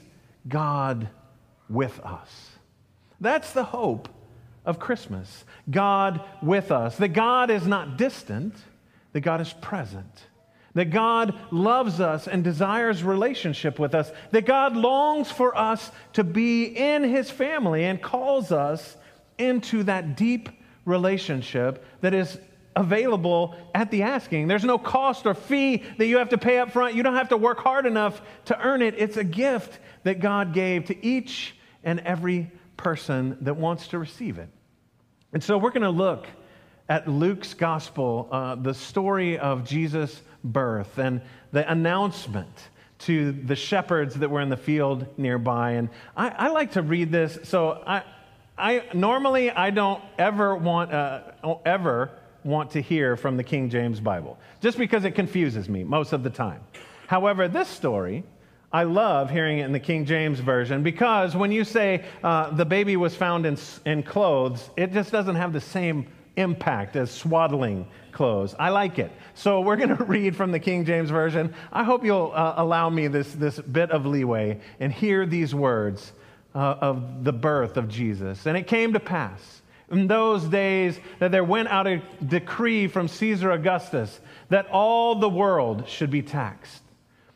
God 0.47 1.09
with 1.69 1.99
us. 2.01 2.51
That's 3.19 3.53
the 3.53 3.63
hope 3.63 4.09
of 4.65 4.79
Christmas. 4.79 5.45
God 5.69 6.21
with 6.41 6.71
us. 6.71 6.97
That 6.97 7.09
God 7.09 7.49
is 7.49 7.67
not 7.67 7.97
distant, 7.97 8.55
that 9.13 9.21
God 9.21 9.41
is 9.41 9.53
present. 9.53 10.27
That 10.73 10.85
God 10.85 11.37
loves 11.51 11.99
us 11.99 12.27
and 12.27 12.43
desires 12.43 13.03
relationship 13.03 13.77
with 13.77 13.93
us. 13.93 14.11
That 14.31 14.45
God 14.45 14.75
longs 14.75 15.29
for 15.29 15.57
us 15.57 15.91
to 16.13 16.23
be 16.23 16.65
in 16.65 17.03
his 17.03 17.29
family 17.29 17.83
and 17.83 18.01
calls 18.01 18.51
us 18.51 18.95
into 19.37 19.83
that 19.83 20.15
deep 20.15 20.49
relationship 20.85 21.83
that 22.01 22.13
is 22.13 22.37
available 22.75 23.55
at 23.73 23.91
the 23.91 24.03
asking. 24.03 24.47
There's 24.47 24.63
no 24.63 24.77
cost 24.77 25.25
or 25.25 25.33
fee 25.33 25.83
that 25.97 26.05
you 26.05 26.17
have 26.17 26.29
to 26.29 26.37
pay 26.37 26.59
up 26.59 26.71
front. 26.71 26.95
You 26.95 27.03
don't 27.03 27.15
have 27.15 27.29
to 27.29 27.37
work 27.37 27.59
hard 27.59 27.85
enough 27.85 28.21
to 28.45 28.59
earn 28.59 28.81
it. 28.81 28.95
It's 28.97 29.17
a 29.17 29.23
gift 29.23 29.79
that 30.03 30.19
God 30.19 30.53
gave 30.53 30.85
to 30.85 31.05
each 31.05 31.55
and 31.83 31.99
every 32.01 32.51
person 32.77 33.37
that 33.41 33.55
wants 33.55 33.89
to 33.89 33.99
receive 33.99 34.37
it. 34.37 34.49
And 35.33 35.43
so 35.43 35.57
we're 35.57 35.71
going 35.71 35.81
to 35.83 35.89
look 35.89 36.27
at 36.89 37.07
Luke's 37.07 37.53
gospel, 37.53 38.27
uh, 38.31 38.55
the 38.55 38.73
story 38.73 39.37
of 39.37 39.63
Jesus' 39.63 40.21
birth 40.43 40.97
and 40.97 41.21
the 41.51 41.69
announcement 41.69 42.49
to 42.99 43.31
the 43.31 43.55
shepherds 43.55 44.15
that 44.15 44.29
were 44.29 44.41
in 44.41 44.49
the 44.49 44.57
field 44.57 45.07
nearby. 45.17 45.71
And 45.71 45.89
I, 46.15 46.29
I 46.29 46.47
like 46.49 46.73
to 46.73 46.81
read 46.81 47.11
this. 47.11 47.39
So 47.43 47.81
I, 47.85 48.03
I 48.57 48.83
normally 48.93 49.49
I 49.49 49.71
don't 49.71 50.03
ever 50.19 50.55
want 50.55 50.91
uh, 50.91 51.21
ever 51.65 52.11
want 52.43 52.71
to 52.71 52.81
hear 52.81 53.15
from 53.15 53.37
the 53.37 53.43
King 53.43 53.69
James 53.69 53.99
Bible, 53.99 54.37
just 54.61 54.77
because 54.77 55.05
it 55.05 55.11
confuses 55.11 55.69
me 55.69 55.83
most 55.83 56.13
of 56.13 56.23
the 56.23 56.29
time. 56.29 56.61
However, 57.07 57.47
this 57.47 57.67
story, 57.67 58.23
I 58.73 58.83
love 58.83 59.29
hearing 59.29 59.59
it 59.59 59.65
in 59.65 59.73
the 59.73 59.79
King 59.79 60.05
James 60.05 60.39
Version 60.39 60.81
because 60.81 61.35
when 61.35 61.51
you 61.51 61.63
say 61.63 62.05
uh, 62.23 62.51
the 62.51 62.65
baby 62.65 62.95
was 62.95 63.15
found 63.15 63.45
in, 63.45 63.57
in 63.85 64.01
clothes, 64.01 64.69
it 64.77 64.93
just 64.93 65.11
doesn't 65.11 65.35
have 65.35 65.51
the 65.51 65.59
same 65.59 66.07
impact 66.37 66.95
as 66.95 67.11
swaddling 67.11 67.85
clothes. 68.13 68.55
I 68.57 68.69
like 68.69 68.97
it. 68.97 69.11
So 69.33 69.61
we're 69.61 69.75
going 69.75 69.89
to 69.97 70.03
read 70.03 70.35
from 70.35 70.51
the 70.51 70.59
King 70.59 70.85
James 70.85 71.09
Version. 71.09 71.53
I 71.71 71.83
hope 71.83 72.05
you'll 72.05 72.31
uh, 72.33 72.53
allow 72.57 72.89
me 72.89 73.07
this, 73.07 73.33
this 73.33 73.59
bit 73.59 73.91
of 73.91 74.05
leeway 74.05 74.61
and 74.79 74.91
hear 74.91 75.25
these 75.25 75.53
words 75.53 76.13
uh, 76.55 76.75
of 76.79 77.23
the 77.23 77.33
birth 77.33 77.77
of 77.77 77.89
Jesus. 77.89 78.45
And 78.45 78.57
it 78.57 78.67
came 78.67 78.93
to 78.93 78.99
pass 78.99 79.60
in 79.91 80.07
those 80.07 80.45
days 80.45 80.99
that 81.19 81.31
there 81.31 81.43
went 81.43 81.67
out 81.67 81.85
a 81.85 82.01
decree 82.25 82.87
from 82.87 83.07
Caesar 83.07 83.51
Augustus 83.51 84.19
that 84.49 84.67
all 84.71 85.15
the 85.15 85.29
world 85.29 85.87
should 85.87 86.09
be 86.09 86.21
taxed. 86.21 86.81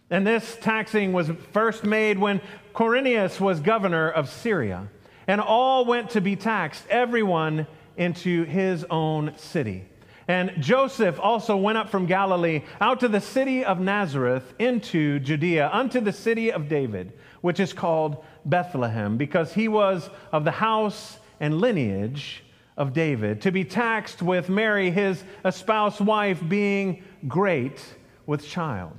And 0.10 0.26
this 0.26 0.58
taxing 0.62 1.14
was 1.14 1.30
first 1.52 1.84
made 1.84 2.18
when 2.18 2.42
Quirinius 2.74 3.40
was 3.40 3.60
governor 3.60 4.10
of 4.10 4.30
Syria. 4.30 4.88
And 5.28 5.42
all 5.42 5.86
went 5.86 6.12
to 6.12 6.22
be 6.22 6.36
taxed, 6.36 6.84
everyone 6.90 7.68
into 7.98 8.44
his 8.44 8.86
own 8.90 9.34
city. 9.38 9.86
And 10.28 10.54
Joseph 10.60 11.20
also 11.20 11.56
went 11.56 11.78
up 11.78 11.90
from 11.90 12.06
Galilee 12.06 12.64
out 12.82 13.00
to 13.02 13.08
the 13.08 13.22
city 13.22 13.64
of 13.64 13.80
Nazareth 13.80 14.54
into 14.58 15.20
Judea, 15.20 15.70
unto 15.72 16.00
the 16.00 16.14
city 16.14 16.52
of 16.52 16.68
David, 16.68 17.14
which 17.42 17.60
is 17.60 17.74
called 17.74 18.24
Bethlehem, 18.44 19.18
because 19.18 19.54
he 19.54 19.68
was 19.68 20.10
of 20.32 20.44
the 20.44 20.52
house 20.52 21.20
and 21.40 21.60
lineage 21.60 22.44
of 22.78 22.94
David, 22.94 23.42
to 23.42 23.52
be 23.52 23.64
taxed 23.64 24.22
with 24.22 24.50
Mary, 24.50 24.92
his 24.92 25.24
espoused 25.44 26.02
wife, 26.02 26.42
being 26.48 27.04
great 27.28 27.82
with 28.26 28.46
child. 28.46 28.98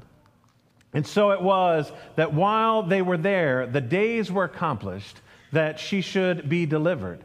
And 0.94 1.06
so 1.06 1.32
it 1.32 1.42
was 1.42 1.92
that 2.16 2.32
while 2.32 2.82
they 2.82 3.02
were 3.02 3.18
there, 3.18 3.66
the 3.66 3.82
days 3.82 4.32
were 4.32 4.44
accomplished 4.44 5.20
that 5.52 5.78
she 5.78 6.00
should 6.00 6.48
be 6.48 6.64
delivered. 6.64 7.22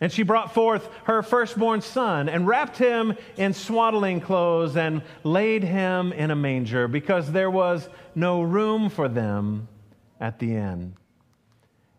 And 0.00 0.12
she 0.12 0.22
brought 0.22 0.54
forth 0.54 0.88
her 1.04 1.22
firstborn 1.22 1.80
son 1.80 2.28
and 2.28 2.46
wrapped 2.46 2.76
him 2.76 3.16
in 3.36 3.52
swaddling 3.52 4.20
clothes 4.20 4.76
and 4.76 5.02
laid 5.24 5.64
him 5.64 6.12
in 6.12 6.30
a 6.30 6.36
manger 6.36 6.86
because 6.86 7.32
there 7.32 7.50
was 7.50 7.88
no 8.14 8.42
room 8.42 8.90
for 8.90 9.08
them 9.08 9.68
at 10.20 10.38
the 10.38 10.54
inn. 10.54 10.94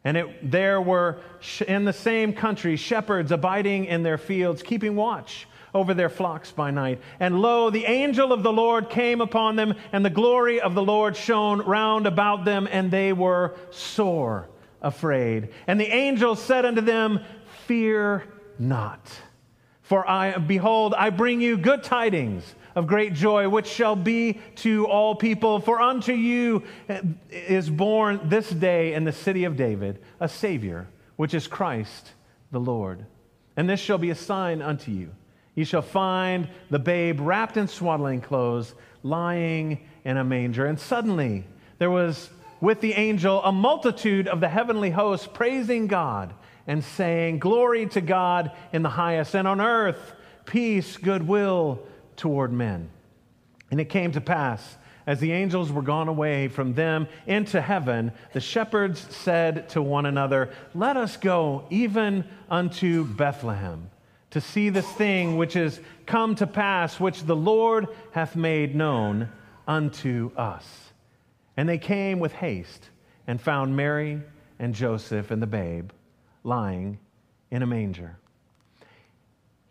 And 0.04 0.16
it, 0.18 0.52
there 0.52 0.82
were 0.82 1.20
in 1.68 1.86
the 1.86 1.94
same 1.94 2.34
country 2.34 2.76
shepherds 2.78 3.32
abiding 3.32 3.86
in 3.86 4.04
their 4.04 4.18
fields, 4.18 4.64
keeping 4.64 4.96
watch 4.96 5.48
over 5.74 5.94
their 5.94 6.10
flocks 6.10 6.52
by 6.52 6.72
night. 6.72 7.02
And 7.20 7.42
lo, 7.42 7.70
the 7.70 7.86
angel 7.86 8.32
of 8.34 8.44
the 8.44 8.52
Lord 8.52 8.90
came 8.90 9.22
upon 9.22 9.56
them, 9.56 9.76
and 9.92 10.04
the 10.04 10.10
glory 10.10 10.62
of 10.62 10.74
the 10.74 10.82
Lord 10.82 11.16
shone 11.16 11.62
round 11.62 12.08
about 12.08 12.46
them, 12.46 12.68
and 12.72 12.90
they 12.90 13.14
were 13.14 13.56
sore 13.72 14.50
afraid. 14.82 15.50
And 15.68 15.80
the 15.80 15.92
angel 15.92 16.36
said 16.36 16.66
unto 16.66 16.82
them, 16.82 17.20
Fear 17.68 18.24
not. 18.58 19.02
For 19.90 20.08
I, 20.08 20.38
behold, 20.38 20.94
I 20.94 21.10
bring 21.10 21.42
you 21.42 21.58
good 21.58 21.82
tidings 21.82 22.44
of 22.76 22.86
great 22.86 23.16
joy, 23.16 23.50
which 23.50 23.66
shall 23.66 23.96
be 23.96 24.40
to 24.58 24.86
all 24.86 25.16
people. 25.16 25.60
For 25.60 25.82
unto 25.82 26.14
you 26.14 26.62
is 27.32 27.72
born 27.72 28.20
this 28.26 28.48
day 28.52 28.94
in 28.94 29.04
the 29.04 29.12
city 29.12 29.46
of 29.46 29.58
David 29.58 30.00
a 30.20 30.30
Savior, 30.30 30.88
which 31.16 31.34
is 31.34 31.48
Christ 31.48 32.12
the 32.52 32.60
Lord. 32.60 33.04
And 33.58 33.68
this 33.68 33.80
shall 33.80 33.98
be 33.98 34.12
a 34.12 34.16
sign 34.16 34.62
unto 34.62 34.92
you. 34.92 35.10
You 35.56 35.66
shall 35.66 35.82
find 35.82 36.50
the 36.70 36.78
babe 36.78 37.20
wrapped 37.20 37.58
in 37.58 37.68
swaddling 37.68 38.22
clothes, 38.22 38.76
lying 39.02 39.88
in 40.06 40.18
a 40.18 40.24
manger. 40.24 40.68
And 40.68 40.80
suddenly 40.80 41.46
there 41.80 41.90
was 41.90 42.30
with 42.62 42.80
the 42.82 42.94
angel 42.94 43.42
a 43.44 43.52
multitude 43.52 44.28
of 44.28 44.40
the 44.40 44.50
heavenly 44.50 44.92
hosts 44.92 45.26
praising 45.26 45.88
God 45.88 46.32
and 46.70 46.84
saying, 46.84 47.40
Glory 47.40 47.88
to 47.88 48.00
God 48.00 48.52
in 48.72 48.84
the 48.84 48.90
highest, 48.90 49.36
and 49.36 49.48
on 49.48 49.60
earth, 49.60 50.14
peace, 50.46 50.98
goodwill 50.98 51.80
toward 52.16 52.54
men. 52.54 52.92
And 53.72 53.82
it 53.82 53.90
came 53.90 54.12
to 54.12 54.22
pass, 54.22 54.78
as 55.08 55.20
the 55.20 55.32
angels 55.32 55.72
were 55.72 55.82
gone 55.82 56.08
away 56.08 56.48
from 56.48 56.76
them 56.76 57.08
into 57.26 57.60
heaven, 57.60 58.12
the 58.34 58.40
shepherds 58.40 59.00
said 59.16 59.68
to 59.70 59.82
one 59.82 60.06
another, 60.06 60.52
Let 60.76 60.96
us 60.96 61.18
go 61.18 61.66
even 61.72 62.24
unto 62.52 63.04
Bethlehem 63.04 63.90
to 64.30 64.40
see 64.40 64.70
this 64.70 64.90
thing 64.92 65.38
which 65.38 65.56
is 65.56 65.80
come 66.06 66.36
to 66.36 66.46
pass, 66.46 67.00
which 67.00 67.24
the 67.24 67.36
Lord 67.36 67.88
hath 68.12 68.36
made 68.36 68.76
known 68.76 69.30
unto 69.68 70.30
us. 70.38 70.68
And 71.58 71.68
they 71.68 71.80
came 71.80 72.20
with 72.20 72.32
haste 72.34 72.92
and 73.26 73.42
found 73.42 73.76
Mary 73.76 74.22
and 74.60 74.76
Joseph 74.76 75.32
and 75.32 75.42
the 75.42 75.48
babe 75.48 75.90
lying 76.44 77.00
in 77.52 77.62
a 77.62 77.68
manger. 77.68 78.18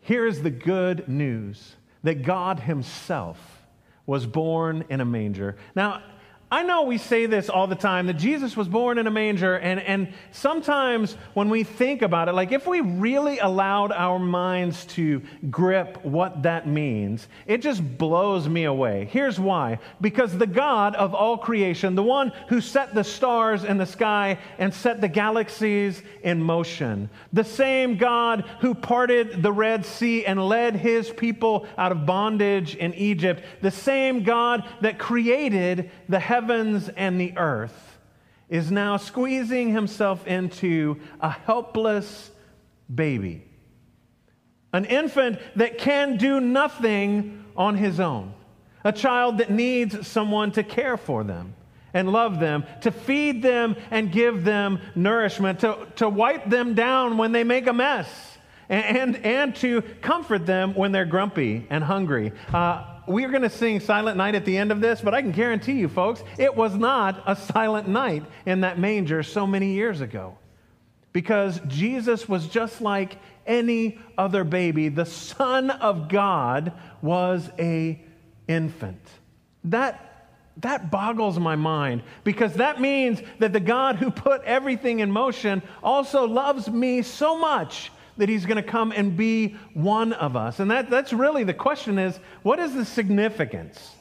Here 0.01 0.25
is 0.25 0.41
the 0.41 0.49
good 0.49 1.07
news 1.07 1.75
that 2.03 2.23
God 2.23 2.61
Himself 2.61 3.63
was 4.05 4.25
born 4.25 4.85
in 4.89 5.01
a 5.01 5.05
manger. 5.05 5.55
Now, 5.75 6.01
I 6.51 6.63
know 6.63 6.81
we 6.81 6.97
say 6.97 7.27
this 7.27 7.47
all 7.47 7.67
the 7.67 7.75
time 7.75 8.07
that 8.07 8.15
Jesus 8.15 8.57
was 8.57 8.67
born 8.67 8.97
in 8.97 9.05
a 9.05 9.11
manger, 9.11 9.55
and, 9.55 9.79
and 9.79 10.11
sometimes 10.31 11.15
when 11.35 11.47
we 11.49 11.63
think 11.63 12.01
about 12.01 12.27
it, 12.27 12.33
like 12.33 12.51
if 12.51 12.65
we 12.65 12.81
really 12.81 13.37
allowed 13.37 13.91
our 13.91 14.17
minds 14.17 14.85
to 14.85 15.21
grip 15.51 16.03
what 16.03 16.41
that 16.41 16.67
means, 16.67 17.27
it 17.45 17.61
just 17.61 17.83
blows 17.99 18.49
me 18.49 18.63
away. 18.63 19.07
Here's 19.11 19.39
why 19.39 19.77
because 20.01 20.35
the 20.35 20.47
God 20.47 20.95
of 20.95 21.13
all 21.13 21.37
creation, 21.37 21.93
the 21.93 22.01
one 22.01 22.31
who 22.47 22.61
set 22.61 22.95
the 22.95 23.03
stars 23.03 23.63
in 23.63 23.77
the 23.77 23.85
sky 23.85 24.39
and 24.57 24.73
set 24.73 25.01
the 25.01 25.07
galaxies 25.07 26.01
in 26.23 26.41
motion, 26.41 27.11
the 27.31 27.43
same 27.43 27.95
God 27.95 28.43
who 28.61 28.73
parted 28.73 29.43
the 29.43 29.51
Red 29.51 29.85
Sea 29.85 30.25
and 30.25 30.43
led 30.43 30.75
his 30.75 31.11
people 31.11 31.67
out 31.77 31.91
of 31.91 32.07
bondage 32.07 32.75
in 32.75 32.95
Egypt, 32.95 33.43
the 33.61 33.69
same 33.69 34.23
God 34.23 34.63
that 34.81 34.97
created 34.97 35.91
the 36.07 36.19
heavens 36.19 36.38
heavens 36.39 36.87
and 36.89 37.19
the 37.19 37.33
earth, 37.37 37.97
is 38.47 38.71
now 38.71 38.95
squeezing 38.95 39.73
himself 39.73 40.25
into 40.25 40.99
a 41.19 41.29
helpless 41.29 42.31
baby. 42.93 43.43
An 44.71 44.85
infant 44.85 45.39
that 45.57 45.77
can 45.77 46.17
do 46.17 46.39
nothing 46.39 47.43
on 47.57 47.75
his 47.75 47.99
own. 47.99 48.33
A 48.85 48.93
child 48.93 49.39
that 49.39 49.51
needs 49.51 50.07
someone 50.07 50.53
to 50.53 50.63
care 50.63 50.95
for 50.95 51.25
them 51.25 51.55
and 51.93 52.09
love 52.09 52.39
them, 52.39 52.63
to 52.81 52.91
feed 52.91 53.41
them 53.41 53.75
and 53.91 54.11
give 54.11 54.45
them 54.45 54.79
nourishment, 54.95 55.59
to, 55.59 55.87
to 55.97 56.07
wipe 56.07 56.49
them 56.49 56.73
down 56.73 57.17
when 57.17 57.33
they 57.33 57.43
make 57.43 57.67
a 57.67 57.73
mess, 57.73 58.07
and, 58.69 58.97
and, 58.97 59.25
and 59.25 59.55
to 59.57 59.81
comfort 60.01 60.45
them 60.45 60.73
when 60.75 60.91
they're 60.93 61.05
grumpy 61.05 61.67
and 61.69 61.83
hungry. 61.83 62.31
Uh, 62.53 62.98
we 63.09 63.25
are 63.25 63.29
going 63.29 63.41
to 63.41 63.49
sing 63.49 63.79
Silent 63.79 64.17
Night 64.17 64.35
at 64.35 64.45
the 64.45 64.55
end 64.55 64.71
of 64.71 64.81
this, 64.81 65.01
but 65.01 65.15
I 65.15 65.21
can 65.23 65.31
guarantee 65.31 65.73
you, 65.73 65.89
folks, 65.89 66.23
it 66.37 66.55
was 66.55 66.75
not 66.75 67.23
a 67.25 67.35
silent 67.35 67.87
night 67.87 68.23
in 68.45 68.61
that 68.61 68.77
manger 68.77 69.23
so 69.23 69.47
many 69.47 69.73
years 69.73 69.99
ago. 69.99 70.37
Because 71.11 71.59
Jesus 71.67 72.29
was 72.29 72.47
just 72.47 72.81
like 72.81 73.17
any 73.47 73.97
other 74.15 74.43
baby. 74.43 74.89
The 74.89 75.07
Son 75.07 75.71
of 75.71 76.07
God 76.07 76.71
was 77.01 77.49
a 77.57 77.99
infant. 78.47 79.01
That, 79.63 80.27
that 80.57 80.91
boggles 80.91 81.39
my 81.39 81.55
mind 81.55 82.03
because 82.23 82.53
that 82.55 82.79
means 82.79 83.23
that 83.39 83.53
the 83.53 83.59
God 83.59 83.95
who 83.95 84.11
put 84.11 84.43
everything 84.43 84.99
in 84.99 85.11
motion 85.11 85.63
also 85.81 86.27
loves 86.27 86.69
me 86.69 87.01
so 87.01 87.39
much 87.39 87.91
that 88.19 88.29
he's 88.29 88.45
going 88.45 88.57
to 88.57 88.63
come 88.63 88.91
and 88.91 89.17
be 89.17 89.55
one 89.73 90.13
of 90.13 90.35
us. 90.35 90.59
And 90.59 90.69
that, 90.69 90.89
that's 90.89 91.11
really 91.11 91.43
the 91.43 91.53
question 91.53 91.97
is 91.97 92.19
what 92.43 92.59
is 92.59 92.73
the 92.73 92.85
significance? 92.85 93.95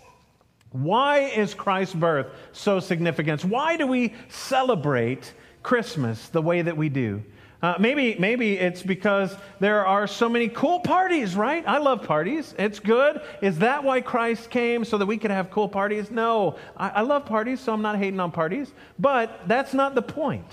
Why 0.72 1.20
is 1.20 1.54
Christ's 1.54 1.94
birth 1.94 2.26
so 2.52 2.78
significant? 2.78 3.44
Why 3.44 3.76
do 3.76 3.87
we 3.87 4.12
celebrate 4.28 5.32
Christmas 5.62 6.28
the 6.28 6.42
way 6.42 6.60
that 6.62 6.76
we 6.76 6.88
do? 6.90 7.22
Uh, 7.60 7.75
maybe, 7.80 8.16
maybe 8.18 8.56
it's 8.56 8.82
because 8.82 9.34
there 9.58 9.84
are 9.84 10.06
so 10.06 10.28
many 10.28 10.48
cool 10.48 10.78
parties, 10.78 11.34
right? 11.34 11.66
I 11.66 11.78
love 11.78 12.04
parties. 12.04 12.54
It's 12.56 12.78
good. 12.78 13.20
Is 13.40 13.58
that 13.58 13.82
why 13.82 14.00
Christ 14.00 14.50
came 14.50 14.84
so 14.84 14.98
that 14.98 15.06
we 15.06 15.16
could 15.16 15.32
have 15.32 15.50
cool 15.50 15.68
parties? 15.68 16.10
No. 16.10 16.56
I, 16.76 16.90
I 16.90 17.00
love 17.00 17.25
parties, 17.25 17.60
so 17.60 17.72
I'm 17.72 17.82
not 17.82 17.98
hating 17.98 18.20
on 18.20 18.30
parties. 18.30 18.72
But 18.98 19.48
that's 19.48 19.75
not 19.75 19.96
the 19.96 20.02
point. 20.02 20.46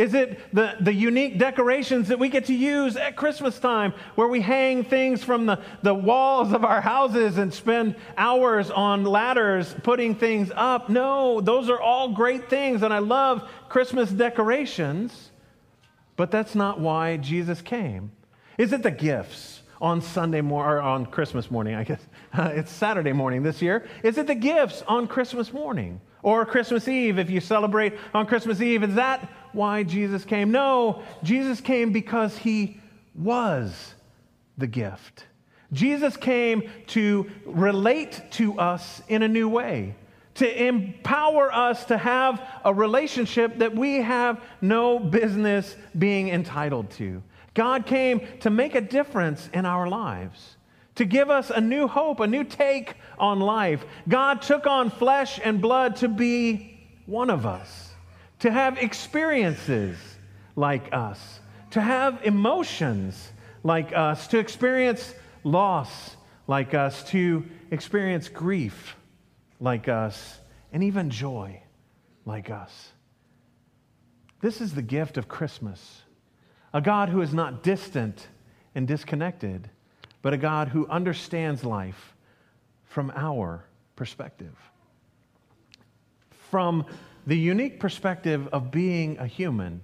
Is 0.00 0.14
it 0.14 0.38
the, 0.54 0.76
the 0.80 0.94
unique 0.94 1.38
decorations 1.38 2.08
that 2.08 2.18
we 2.18 2.30
get 2.30 2.46
to 2.46 2.54
use 2.54 2.96
at 2.96 3.16
Christmas 3.16 3.58
time, 3.58 3.92
where 4.14 4.28
we 4.28 4.40
hang 4.40 4.82
things 4.82 5.22
from 5.22 5.44
the, 5.44 5.60
the 5.82 5.92
walls 5.92 6.54
of 6.54 6.64
our 6.64 6.80
houses 6.80 7.36
and 7.36 7.52
spend 7.52 7.96
hours 8.16 8.70
on 8.70 9.04
ladders 9.04 9.76
putting 9.82 10.14
things 10.14 10.50
up? 10.56 10.88
No, 10.88 11.42
those 11.42 11.68
are 11.68 11.78
all 11.78 12.14
great 12.14 12.48
things, 12.48 12.82
and 12.82 12.94
I 12.94 13.00
love 13.00 13.46
Christmas 13.68 14.08
decorations, 14.08 15.32
but 16.16 16.30
that's 16.30 16.54
not 16.54 16.80
why 16.80 17.18
Jesus 17.18 17.60
came. 17.60 18.10
Is 18.56 18.72
it 18.72 18.82
the 18.82 18.90
gifts? 18.90 19.58
on 19.82 20.02
Sunday 20.02 20.42
morning, 20.42 20.72
or 20.74 20.78
on 20.82 21.06
Christmas 21.06 21.50
morning, 21.50 21.74
I 21.74 21.84
guess. 21.84 22.06
It's 22.34 22.70
Saturday 22.70 23.14
morning 23.14 23.42
this 23.42 23.62
year. 23.62 23.88
Is 24.02 24.18
it 24.18 24.26
the 24.26 24.34
gifts 24.34 24.82
on 24.86 25.06
Christmas 25.08 25.54
morning? 25.54 26.02
Or 26.22 26.44
Christmas 26.44 26.86
Eve, 26.86 27.18
if 27.18 27.30
you 27.30 27.40
celebrate 27.40 27.94
on 28.12 28.26
Christmas 28.26 28.60
Eve? 28.60 28.82
Is 28.82 28.94
that 28.96 29.26
why 29.52 29.82
Jesus 29.82 30.24
came? 30.24 30.50
No, 30.50 31.02
Jesus 31.22 31.60
came 31.60 31.92
because 31.92 32.36
he 32.38 32.80
was 33.14 33.94
the 34.58 34.66
gift. 34.66 35.26
Jesus 35.72 36.16
came 36.16 36.68
to 36.88 37.30
relate 37.44 38.20
to 38.32 38.58
us 38.58 39.02
in 39.08 39.22
a 39.22 39.28
new 39.28 39.48
way, 39.48 39.94
to 40.34 40.66
empower 40.66 41.52
us 41.52 41.84
to 41.86 41.96
have 41.96 42.42
a 42.64 42.74
relationship 42.74 43.58
that 43.58 43.74
we 43.74 43.96
have 43.96 44.42
no 44.60 44.98
business 44.98 45.76
being 45.96 46.28
entitled 46.28 46.90
to. 46.92 47.22
God 47.54 47.86
came 47.86 48.26
to 48.40 48.50
make 48.50 48.74
a 48.74 48.80
difference 48.80 49.48
in 49.52 49.66
our 49.66 49.88
lives, 49.88 50.56
to 50.96 51.04
give 51.04 51.30
us 51.30 51.50
a 51.50 51.60
new 51.60 51.86
hope, 51.86 52.20
a 52.20 52.26
new 52.26 52.44
take 52.44 52.94
on 53.18 53.40
life. 53.40 53.84
God 54.08 54.42
took 54.42 54.66
on 54.66 54.90
flesh 54.90 55.40
and 55.42 55.60
blood 55.60 55.96
to 55.96 56.08
be 56.08 56.78
one 57.06 57.30
of 57.30 57.46
us, 57.46 57.89
to 58.40 58.50
have 58.50 58.78
experiences 58.78 59.96
like 60.56 60.92
us, 60.92 61.40
to 61.70 61.80
have 61.80 62.20
emotions 62.24 63.32
like 63.62 63.94
us, 63.94 64.26
to 64.28 64.38
experience 64.38 65.14
loss 65.44 66.16
like 66.46 66.74
us, 66.74 67.04
to 67.04 67.44
experience 67.70 68.28
grief 68.28 68.96
like 69.60 69.88
us, 69.88 70.38
and 70.72 70.82
even 70.82 71.10
joy 71.10 71.62
like 72.24 72.50
us. 72.50 72.90
This 74.40 74.60
is 74.60 74.74
the 74.74 74.82
gift 74.82 75.16
of 75.16 75.28
Christmas 75.28 76.02
a 76.72 76.80
God 76.80 77.08
who 77.08 77.20
is 77.20 77.34
not 77.34 77.64
distant 77.64 78.28
and 78.76 78.86
disconnected, 78.86 79.68
but 80.22 80.32
a 80.32 80.36
God 80.36 80.68
who 80.68 80.86
understands 80.86 81.64
life 81.64 82.14
from 82.84 83.12
our 83.16 83.64
perspective. 83.96 84.56
From 86.50 86.86
the 87.30 87.38
unique 87.38 87.78
perspective 87.78 88.48
of 88.48 88.72
being 88.72 89.16
a 89.18 89.24
human 89.24 89.80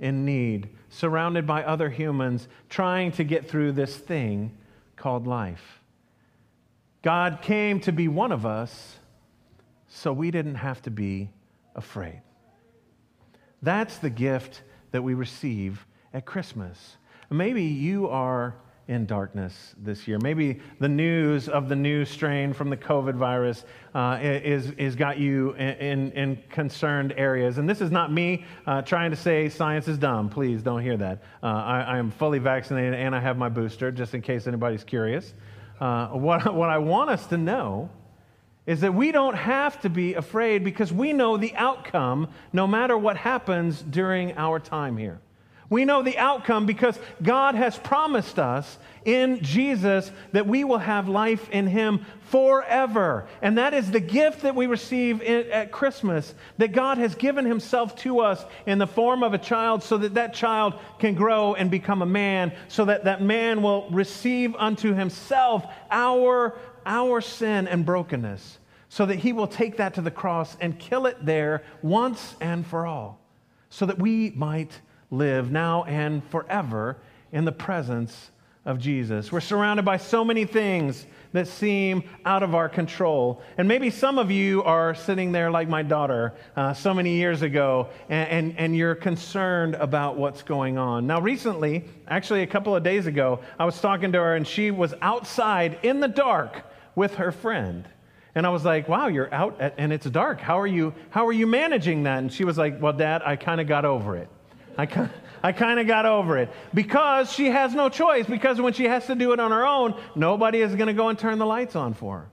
in 0.00 0.26
need, 0.26 0.68
surrounded 0.90 1.46
by 1.46 1.64
other 1.64 1.88
humans, 1.88 2.46
trying 2.68 3.10
to 3.10 3.24
get 3.24 3.48
through 3.48 3.72
this 3.72 3.96
thing 3.96 4.54
called 4.96 5.26
life. 5.26 5.80
God 7.00 7.38
came 7.40 7.80
to 7.80 7.90
be 7.90 8.06
one 8.06 8.32
of 8.32 8.44
us 8.44 8.98
so 9.88 10.12
we 10.12 10.30
didn't 10.30 10.56
have 10.56 10.82
to 10.82 10.90
be 10.90 11.30
afraid. 11.74 12.20
That's 13.62 13.96
the 13.96 14.10
gift 14.10 14.60
that 14.90 15.00
we 15.00 15.14
receive 15.14 15.86
at 16.12 16.26
Christmas. 16.26 16.98
Maybe 17.30 17.64
you 17.64 18.08
are 18.08 18.56
in 18.90 19.06
darkness 19.06 19.76
this 19.78 20.08
year. 20.08 20.18
Maybe 20.20 20.58
the 20.80 20.88
news 20.88 21.48
of 21.48 21.68
the 21.68 21.76
new 21.76 22.04
strain 22.04 22.52
from 22.52 22.70
the 22.70 22.76
COVID 22.76 23.14
virus 23.14 23.64
uh, 23.94 24.18
is, 24.20 24.72
is 24.72 24.96
got 24.96 25.16
you 25.16 25.52
in, 25.52 25.68
in, 25.76 26.12
in, 26.12 26.38
concerned 26.50 27.14
areas. 27.16 27.58
And 27.58 27.68
this 27.68 27.80
is 27.80 27.92
not 27.92 28.12
me 28.12 28.44
uh, 28.66 28.82
trying 28.82 29.12
to 29.12 29.16
say 29.16 29.48
science 29.48 29.86
is 29.86 29.96
dumb. 29.96 30.28
Please 30.28 30.60
don't 30.60 30.82
hear 30.82 30.96
that. 30.96 31.22
Uh, 31.40 31.46
I, 31.46 31.80
I, 31.82 31.98
am 31.98 32.10
fully 32.10 32.40
vaccinated 32.40 32.94
and 32.94 33.14
I 33.14 33.20
have 33.20 33.38
my 33.38 33.48
booster, 33.48 33.92
just 33.92 34.12
in 34.12 34.22
case 34.22 34.48
anybody's 34.48 34.82
curious. 34.82 35.34
Uh, 35.80 36.08
what, 36.08 36.52
what 36.54 36.68
I 36.68 36.78
want 36.78 37.10
us 37.10 37.26
to 37.26 37.38
know 37.38 37.90
is 38.66 38.80
that 38.80 38.92
we 38.92 39.12
don't 39.12 39.36
have 39.36 39.80
to 39.82 39.88
be 39.88 40.14
afraid 40.14 40.64
because 40.64 40.92
we 40.92 41.12
know 41.12 41.36
the 41.36 41.54
outcome 41.54 42.28
no 42.52 42.66
matter 42.66 42.98
what 42.98 43.16
happens 43.16 43.82
during 43.82 44.36
our 44.36 44.58
time 44.58 44.96
here. 44.96 45.20
We 45.70 45.84
know 45.84 46.02
the 46.02 46.18
outcome 46.18 46.66
because 46.66 46.98
God 47.22 47.54
has 47.54 47.78
promised 47.78 48.40
us 48.40 48.76
in 49.04 49.40
Jesus 49.40 50.10
that 50.32 50.48
we 50.48 50.64
will 50.64 50.78
have 50.78 51.08
life 51.08 51.48
in 51.50 51.68
Him 51.68 52.04
forever. 52.22 53.28
And 53.40 53.56
that 53.56 53.72
is 53.72 53.88
the 53.88 54.00
gift 54.00 54.42
that 54.42 54.56
we 54.56 54.66
receive 54.66 55.22
in, 55.22 55.48
at 55.52 55.70
Christmas, 55.70 56.34
that 56.58 56.72
God 56.72 56.98
has 56.98 57.14
given 57.14 57.44
Himself 57.44 57.94
to 57.98 58.18
us 58.18 58.44
in 58.66 58.78
the 58.78 58.86
form 58.86 59.22
of 59.22 59.32
a 59.32 59.38
child 59.38 59.84
so 59.84 59.96
that 59.98 60.14
that 60.14 60.34
child 60.34 60.74
can 60.98 61.14
grow 61.14 61.54
and 61.54 61.70
become 61.70 62.02
a 62.02 62.06
man, 62.06 62.52
so 62.66 62.84
that 62.86 63.04
that 63.04 63.22
man 63.22 63.62
will 63.62 63.88
receive 63.90 64.56
unto 64.56 64.92
himself 64.92 65.64
our, 65.90 66.58
our 66.84 67.20
sin 67.20 67.68
and 67.68 67.86
brokenness, 67.86 68.58
so 68.88 69.06
that 69.06 69.20
He 69.20 69.32
will 69.32 69.46
take 69.46 69.76
that 69.76 69.94
to 69.94 70.02
the 70.02 70.10
cross 70.10 70.56
and 70.60 70.78
kill 70.80 71.06
it 71.06 71.24
there 71.24 71.62
once 71.80 72.34
and 72.40 72.66
for 72.66 72.86
all, 72.86 73.20
so 73.68 73.86
that 73.86 74.00
we 74.00 74.30
might 74.30 74.80
live 75.10 75.50
now 75.50 75.84
and 75.84 76.24
forever 76.30 76.96
in 77.32 77.44
the 77.44 77.52
presence 77.52 78.30
of 78.64 78.78
Jesus. 78.78 79.32
We're 79.32 79.40
surrounded 79.40 79.84
by 79.84 79.96
so 79.96 80.24
many 80.24 80.44
things 80.44 81.06
that 81.32 81.46
seem 81.46 82.02
out 82.24 82.42
of 82.42 82.54
our 82.54 82.68
control. 82.68 83.40
And 83.56 83.66
maybe 83.66 83.90
some 83.90 84.18
of 84.18 84.30
you 84.30 84.62
are 84.64 84.94
sitting 84.94 85.32
there 85.32 85.50
like 85.50 85.68
my 85.68 85.82
daughter 85.82 86.34
uh, 86.56 86.74
so 86.74 86.92
many 86.92 87.14
years 87.14 87.42
ago, 87.42 87.88
and, 88.08 88.28
and, 88.28 88.58
and, 88.58 88.76
you're 88.76 88.94
concerned 88.94 89.76
about 89.76 90.16
what's 90.16 90.42
going 90.42 90.76
on. 90.76 91.06
Now, 91.06 91.20
recently, 91.20 91.84
actually 92.08 92.42
a 92.42 92.46
couple 92.46 92.74
of 92.74 92.82
days 92.82 93.06
ago, 93.06 93.40
I 93.58 93.64
was 93.64 93.80
talking 93.80 94.12
to 94.12 94.18
her, 94.18 94.34
and 94.34 94.46
she 94.46 94.70
was 94.70 94.92
outside 95.00 95.78
in 95.82 96.00
the 96.00 96.08
dark 96.08 96.64
with 96.94 97.14
her 97.14 97.32
friend. 97.32 97.88
And 98.34 98.46
I 98.46 98.50
was 98.50 98.64
like, 98.64 98.88
wow, 98.88 99.06
you're 99.08 99.32
out 99.32 99.60
at, 99.60 99.74
and 99.78 99.92
it's 99.92 100.06
dark. 100.06 100.40
How 100.40 100.58
are 100.60 100.66
you, 100.66 100.94
how 101.10 101.26
are 101.26 101.32
you 101.32 101.46
managing 101.46 102.04
that? 102.04 102.18
And 102.18 102.32
she 102.32 102.44
was 102.44 102.58
like, 102.58 102.80
well, 102.80 102.92
Dad, 102.92 103.22
I 103.24 103.36
kind 103.36 103.60
of 103.60 103.66
got 103.66 103.84
over 103.84 104.16
it. 104.16 104.28
I, 104.80 105.10
I 105.42 105.52
kind 105.52 105.78
of 105.78 105.86
got 105.86 106.06
over 106.06 106.38
it 106.38 106.50
because 106.72 107.32
she 107.32 107.46
has 107.46 107.74
no 107.74 107.88
choice. 107.88 108.26
Because 108.26 108.60
when 108.60 108.72
she 108.72 108.84
has 108.84 109.06
to 109.06 109.14
do 109.14 109.32
it 109.32 109.40
on 109.40 109.50
her 109.50 109.66
own, 109.66 109.94
nobody 110.14 110.60
is 110.60 110.74
going 110.74 110.88
to 110.88 110.94
go 110.94 111.08
and 111.08 111.18
turn 111.18 111.38
the 111.38 111.46
lights 111.46 111.76
on 111.76 111.94
for 111.94 112.20
her. 112.20 112.30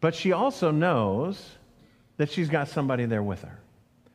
But 0.00 0.14
she 0.14 0.32
also 0.32 0.70
knows 0.70 1.50
that 2.18 2.30
she's 2.30 2.48
got 2.48 2.68
somebody 2.68 3.06
there 3.06 3.22
with 3.22 3.42
her. 3.42 3.58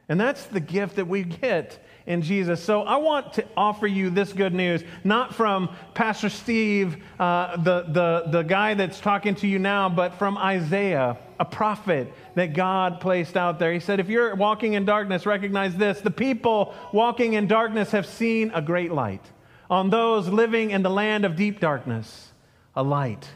And 0.07 0.19
that's 0.19 0.45
the 0.45 0.59
gift 0.59 0.97
that 0.97 1.07
we 1.07 1.23
get 1.23 1.85
in 2.05 2.21
Jesus. 2.21 2.61
So 2.63 2.81
I 2.81 2.97
want 2.97 3.33
to 3.33 3.45
offer 3.55 3.87
you 3.87 4.09
this 4.09 4.33
good 4.33 4.53
news, 4.53 4.83
not 5.03 5.35
from 5.35 5.73
Pastor 5.93 6.29
Steve, 6.29 6.97
uh, 7.19 7.57
the, 7.57 7.83
the, 7.83 8.23
the 8.29 8.41
guy 8.41 8.73
that's 8.73 8.99
talking 8.99 9.35
to 9.35 9.47
you 9.47 9.59
now, 9.59 9.87
but 9.89 10.15
from 10.15 10.37
Isaiah, 10.37 11.17
a 11.41 11.45
prophet 11.45 12.13
that 12.35 12.53
God 12.53 13.01
placed 13.01 13.35
out 13.35 13.57
there. 13.57 13.73
He 13.73 13.79
said, 13.79 13.99
If 13.99 14.09
you're 14.09 14.35
walking 14.35 14.73
in 14.73 14.85
darkness, 14.85 15.25
recognize 15.25 15.75
this 15.75 15.99
the 15.99 16.11
people 16.11 16.75
walking 16.93 17.33
in 17.33 17.47
darkness 17.47 17.89
have 17.91 18.05
seen 18.05 18.51
a 18.53 18.61
great 18.61 18.91
light. 18.91 19.25
On 19.67 19.89
those 19.89 20.27
living 20.27 20.69
in 20.69 20.83
the 20.83 20.89
land 20.91 21.25
of 21.25 21.35
deep 21.35 21.59
darkness, 21.59 22.31
a 22.75 22.83
light 22.83 23.27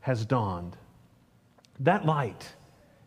has 0.00 0.26
dawned. 0.26 0.76
That 1.80 2.04
light 2.04 2.52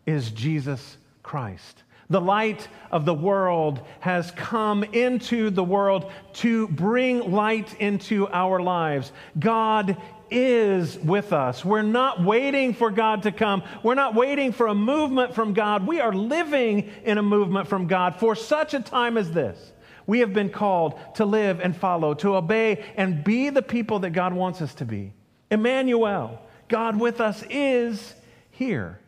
is 0.06 0.32
Jesus 0.32 0.96
Christ. 1.22 1.84
The 2.10 2.20
light 2.20 2.68
of 2.90 3.04
the 3.04 3.14
world 3.14 3.80
has 4.00 4.30
come 4.30 4.82
into 4.82 5.50
the 5.50 5.64
world 5.64 6.10
to 6.34 6.68
bring 6.68 7.32
light 7.32 7.78
into 7.80 8.28
our 8.28 8.60
lives. 8.60 9.12
God 9.38 9.96
is 10.30 10.98
with 10.98 11.32
us. 11.32 11.64
We're 11.64 11.82
not 11.82 12.22
waiting 12.22 12.74
for 12.74 12.90
God 12.90 13.22
to 13.24 13.32
come. 13.32 13.62
We're 13.82 13.94
not 13.94 14.14
waiting 14.14 14.52
for 14.52 14.68
a 14.68 14.74
movement 14.74 15.34
from 15.34 15.52
God. 15.52 15.86
We 15.86 16.00
are 16.00 16.12
living 16.12 16.90
in 17.04 17.18
a 17.18 17.22
movement 17.22 17.68
from 17.68 17.86
God 17.86 18.16
for 18.16 18.34
such 18.34 18.74
a 18.74 18.80
time 18.80 19.16
as 19.16 19.30
this. 19.30 19.72
We 20.06 20.20
have 20.20 20.32
been 20.32 20.50
called 20.50 20.98
to 21.16 21.26
live 21.26 21.60
and 21.60 21.76
follow, 21.76 22.14
to 22.14 22.36
obey 22.36 22.84
and 22.96 23.22
be 23.22 23.50
the 23.50 23.62
people 23.62 23.98
that 24.00 24.10
God 24.10 24.32
wants 24.32 24.62
us 24.62 24.74
to 24.76 24.86
be. 24.86 25.12
Emmanuel, 25.50 26.40
God 26.68 26.98
with 26.98 27.20
us, 27.20 27.44
is 27.50 28.14
here. 28.50 28.98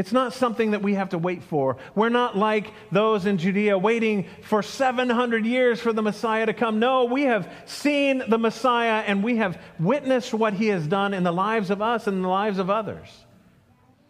It's 0.00 0.12
not 0.12 0.32
something 0.32 0.70
that 0.70 0.80
we 0.80 0.94
have 0.94 1.10
to 1.10 1.18
wait 1.18 1.42
for. 1.42 1.76
We're 1.94 2.08
not 2.08 2.34
like 2.34 2.72
those 2.90 3.26
in 3.26 3.36
Judea 3.36 3.76
waiting 3.76 4.24
for 4.40 4.62
700 4.62 5.44
years 5.44 5.78
for 5.78 5.92
the 5.92 6.00
Messiah 6.00 6.46
to 6.46 6.54
come. 6.54 6.78
No, 6.78 7.04
we 7.04 7.24
have 7.24 7.52
seen 7.66 8.22
the 8.26 8.38
Messiah 8.38 9.04
and 9.06 9.22
we 9.22 9.36
have 9.36 9.60
witnessed 9.78 10.32
what 10.32 10.54
he 10.54 10.68
has 10.68 10.86
done 10.86 11.12
in 11.12 11.22
the 11.22 11.30
lives 11.30 11.68
of 11.68 11.82
us 11.82 12.06
and 12.06 12.24
the 12.24 12.28
lives 12.28 12.58
of 12.58 12.70
others. 12.70 13.10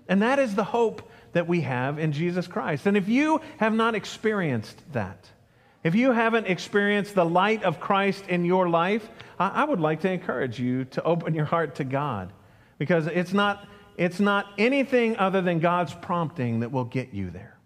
And 0.07 0.23
that 0.23 0.39
is 0.39 0.55
the 0.55 0.63
hope 0.63 1.11
that 1.33 1.49
we 1.49 1.63
have 1.63 1.99
in 1.99 2.13
Jesus 2.13 2.47
Christ. 2.47 2.87
And 2.87 2.97
if 2.97 3.09
you 3.09 3.41
have 3.57 3.75
not 3.75 3.97
experienced 3.97 4.81
that, 4.93 5.29
if 5.83 5.97
you 5.97 6.13
haven't 6.13 6.47
experienced 6.47 7.17
the 7.17 7.25
light 7.25 7.65
of 7.65 7.81
Christ 7.81 8.29
in 8.29 8.45
your 8.45 8.69
life, 8.69 9.09
I, 9.41 9.65
would 9.65 9.81
like 9.81 10.03
to 10.03 10.13
encourage 10.13 10.61
you 10.61 10.85
to 10.85 11.03
open 11.03 11.35
your 11.35 11.47
heart 11.47 11.75
to 11.77 11.85
God 11.85 12.33
because 12.79 13.09
it's 13.09 13.33
not 13.33 13.67
it's 13.97 14.21
not 14.21 14.47
anything 14.59 15.17
other 15.17 15.43
than 15.43 15.59
God's 15.59 15.95
prompting 15.95 16.61
that 16.61 16.73
will 16.73 16.85
get 16.85 17.13
you 17.13 17.31
there. 17.31 17.59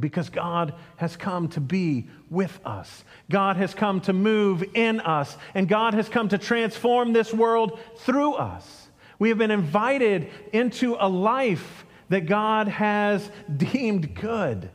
Because 0.00 0.30
God 0.30 0.74
has 0.96 1.16
come 1.16 1.48
to 1.48 1.60
be 1.60 2.08
with 2.30 2.58
us. 2.64 3.04
God 3.30 3.56
has 3.56 3.74
come 3.74 4.00
to 4.02 4.12
move 4.12 4.64
in 4.74 5.00
us. 5.00 5.36
And 5.54 5.68
God 5.68 5.94
has 5.94 6.08
come 6.08 6.28
to 6.30 6.38
transform 6.38 7.12
this 7.12 7.32
world 7.32 7.78
through 7.98 8.34
us. 8.34 8.88
We 9.18 9.28
have 9.28 9.38
been 9.38 9.50
invited 9.50 10.30
into 10.52 10.96
a 10.98 11.08
life 11.08 11.84
that 12.08 12.26
God 12.26 12.68
has 12.68 13.30
deemed 13.54 14.14
good. 14.14 14.70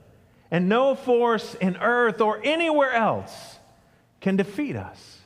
And 0.49 0.69
no 0.69 0.95
force 0.95 1.55
in 1.55 1.77
earth 1.77 2.21
or 2.21 2.39
anywhere 2.43 2.93
else 2.93 3.57
can 4.21 4.37
defeat 4.37 4.75
us. 4.75 5.19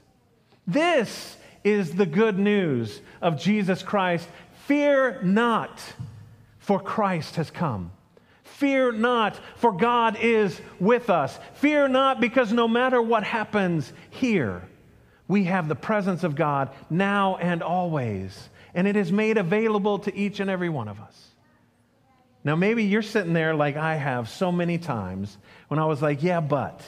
This 0.66 1.38
is 1.64 1.94
the 1.94 2.06
good 2.06 2.40
news 2.40 3.02
of 3.22 3.40
Jesus 3.40 3.84
Christ. 3.84 4.28
Fear 4.72 5.20
not, 5.24 5.84
for 6.60 6.80
Christ 6.80 7.36
has 7.36 7.52
come. 7.52 7.92
Fear 8.46 8.94
not, 8.94 9.38
for 9.58 9.74
God 9.74 10.16
is 10.22 10.62
with 10.80 11.10
us. 11.10 11.38
Fear 11.56 11.90
not, 11.90 12.22
because 12.22 12.54
no 12.54 12.70
matter 12.70 13.02
what 13.02 13.26
happens 13.26 13.92
here, 14.12 14.62
we 15.28 15.44
have 15.44 15.68
the 15.68 15.76
presence 15.76 16.24
of 16.24 16.38
God 16.38 16.70
now 16.90 17.36
and 17.36 17.62
always, 17.62 18.48
and 18.74 18.88
it 18.88 18.96
is 18.96 19.12
made 19.12 19.38
available 19.38 20.00
to 20.00 20.16
each 20.16 20.40
and 20.40 20.50
every 20.50 20.70
one 20.70 20.88
of 20.88 21.02
us. 21.02 21.28
Now, 22.46 22.56
maybe 22.56 22.86
you're 22.86 23.02
sitting 23.02 23.34
there 23.34 23.54
like 23.54 23.76
I 23.76 23.96
have 23.96 24.30
so 24.30 24.54
many 24.54 24.78
times 24.78 25.38
when 25.68 25.82
I 25.82 25.86
was 25.86 26.02
like, 26.02 26.24
yeah, 26.24 26.40
but, 26.40 26.82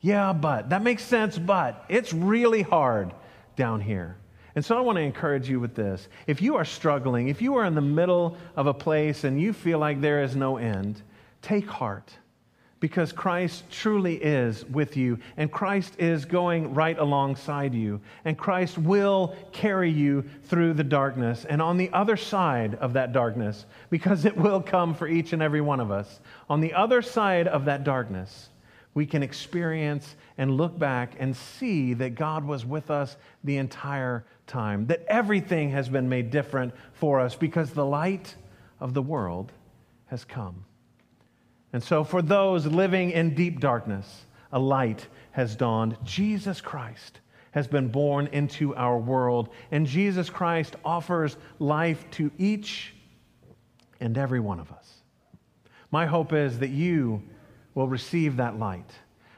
yeah, 0.00 0.32
but. 0.32 0.68
That 0.68 0.84
makes 0.84 1.02
sense, 1.02 1.36
but 1.36 1.84
it's 1.88 2.12
really 2.12 2.62
hard 2.62 3.12
down 3.56 3.80
here. 3.80 4.18
And 4.54 4.64
so 4.64 4.76
I 4.76 4.80
want 4.80 4.96
to 4.96 5.02
encourage 5.02 5.48
you 5.48 5.60
with 5.60 5.74
this. 5.74 6.08
If 6.26 6.42
you 6.42 6.56
are 6.56 6.64
struggling, 6.64 7.28
if 7.28 7.42
you 7.42 7.56
are 7.56 7.64
in 7.64 7.74
the 7.74 7.80
middle 7.80 8.36
of 8.56 8.66
a 8.66 8.74
place 8.74 9.24
and 9.24 9.40
you 9.40 9.52
feel 9.52 9.78
like 9.78 10.00
there 10.00 10.22
is 10.22 10.34
no 10.34 10.56
end, 10.56 11.02
take 11.42 11.66
heart 11.68 12.12
because 12.80 13.12
Christ 13.12 13.64
truly 13.70 14.16
is 14.16 14.64
with 14.66 14.96
you 14.96 15.18
and 15.36 15.50
Christ 15.50 15.94
is 15.98 16.24
going 16.24 16.74
right 16.74 16.98
alongside 16.98 17.74
you 17.74 18.00
and 18.24 18.38
Christ 18.38 18.78
will 18.78 19.34
carry 19.52 19.90
you 19.90 20.24
through 20.44 20.74
the 20.74 20.84
darkness 20.84 21.44
and 21.44 21.60
on 21.60 21.76
the 21.76 21.90
other 21.92 22.16
side 22.16 22.76
of 22.76 22.92
that 22.92 23.12
darkness 23.12 23.66
because 23.90 24.24
it 24.24 24.36
will 24.36 24.62
come 24.62 24.94
for 24.94 25.08
each 25.08 25.32
and 25.32 25.42
every 25.42 25.60
one 25.60 25.80
of 25.80 25.90
us 25.90 26.20
on 26.48 26.60
the 26.60 26.72
other 26.72 27.02
side 27.02 27.48
of 27.48 27.64
that 27.64 27.84
darkness 27.84 28.50
we 28.94 29.06
can 29.06 29.22
experience 29.22 30.16
and 30.38 30.56
look 30.56 30.78
back 30.78 31.14
and 31.18 31.36
see 31.36 31.94
that 31.94 32.14
God 32.14 32.44
was 32.44 32.64
with 32.64 32.90
us 32.90 33.16
the 33.44 33.56
entire 33.56 34.24
time, 34.48 34.86
that 34.86 35.04
everything 35.06 35.70
has 35.70 35.88
been 35.88 36.08
made 36.08 36.30
different 36.30 36.74
for 36.92 37.20
us 37.20 37.34
because 37.36 37.70
the 37.70 37.84
light 37.84 38.34
of 38.80 38.94
the 38.94 39.02
world 39.02 39.52
has 40.06 40.24
come. 40.24 40.64
And 41.72 41.82
so, 41.82 42.02
for 42.02 42.22
those 42.22 42.66
living 42.66 43.10
in 43.10 43.34
deep 43.34 43.60
darkness, 43.60 44.24
a 44.50 44.58
light 44.58 45.06
has 45.32 45.54
dawned. 45.54 45.96
Jesus 46.02 46.60
Christ 46.60 47.20
has 47.52 47.66
been 47.66 47.88
born 47.88 48.28
into 48.28 48.74
our 48.74 48.98
world, 48.98 49.50
and 49.70 49.86
Jesus 49.86 50.30
Christ 50.30 50.76
offers 50.84 51.36
life 51.58 52.10
to 52.12 52.30
each 52.38 52.94
and 54.00 54.16
every 54.16 54.40
one 54.40 54.60
of 54.60 54.72
us. 54.72 54.94
My 55.90 56.06
hope 56.06 56.32
is 56.32 56.58
that 56.58 56.70
you 56.70 57.22
will 57.74 57.88
receive 57.88 58.36
that 58.36 58.58
light. 58.58 58.90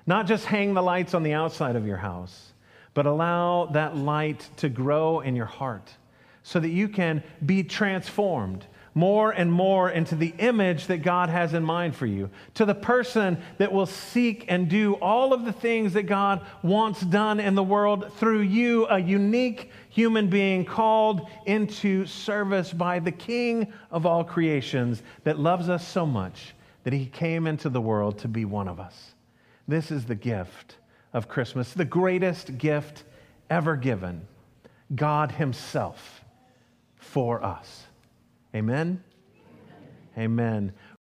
Not 0.06 0.26
just 0.26 0.44
hang 0.44 0.74
the 0.74 0.82
lights 0.82 1.14
on 1.14 1.22
the 1.22 1.34
outside 1.34 1.76
of 1.76 1.86
your 1.86 1.96
house, 1.96 2.52
but 2.94 3.06
allow 3.06 3.66
that 3.66 3.96
light 3.96 4.48
to 4.56 4.68
grow 4.68 5.20
in 5.20 5.36
your 5.36 5.46
heart 5.46 5.94
so 6.42 6.58
that 6.58 6.70
you 6.70 6.88
can 6.88 7.22
be 7.44 7.62
transformed 7.62 8.66
more 8.94 9.30
and 9.30 9.52
more 9.52 9.90
into 9.90 10.16
the 10.16 10.34
image 10.38 10.86
that 10.88 10.98
God 10.98 11.28
has 11.28 11.54
in 11.54 11.62
mind 11.62 11.94
for 11.94 12.06
you, 12.06 12.28
to 12.54 12.64
the 12.64 12.74
person 12.74 13.40
that 13.58 13.72
will 13.72 13.86
seek 13.86 14.44
and 14.48 14.68
do 14.68 14.94
all 14.94 15.32
of 15.32 15.44
the 15.44 15.52
things 15.52 15.92
that 15.92 16.04
God 16.04 16.44
wants 16.62 17.00
done 17.00 17.38
in 17.38 17.54
the 17.54 17.62
world 17.62 18.12
through 18.16 18.40
you, 18.40 18.86
a 18.86 18.98
unique 18.98 19.70
human 19.90 20.28
being 20.28 20.64
called 20.64 21.28
into 21.46 22.04
service 22.06 22.72
by 22.72 22.98
the 22.98 23.12
King 23.12 23.72
of 23.90 24.06
all 24.06 24.24
creations 24.24 25.02
that 25.24 25.38
loves 25.38 25.68
us 25.68 25.86
so 25.86 26.04
much 26.04 26.54
that 26.82 26.92
he 26.92 27.06
came 27.06 27.46
into 27.46 27.68
the 27.68 27.80
world 27.80 28.18
to 28.18 28.28
be 28.28 28.44
one 28.44 28.66
of 28.66 28.80
us. 28.80 29.14
This 29.68 29.92
is 29.92 30.04
the 30.04 30.14
gift 30.16 30.76
of 31.12 31.28
Christmas, 31.28 31.72
the 31.72 31.84
greatest 31.84 32.58
gift 32.58 33.04
ever 33.48 33.76
given 33.76 34.26
God 34.94 35.32
Himself 35.32 36.24
for 36.96 37.42
us. 37.44 37.84
Amen? 38.54 39.02
Amen. 40.16 40.32
Amen. 40.32 40.72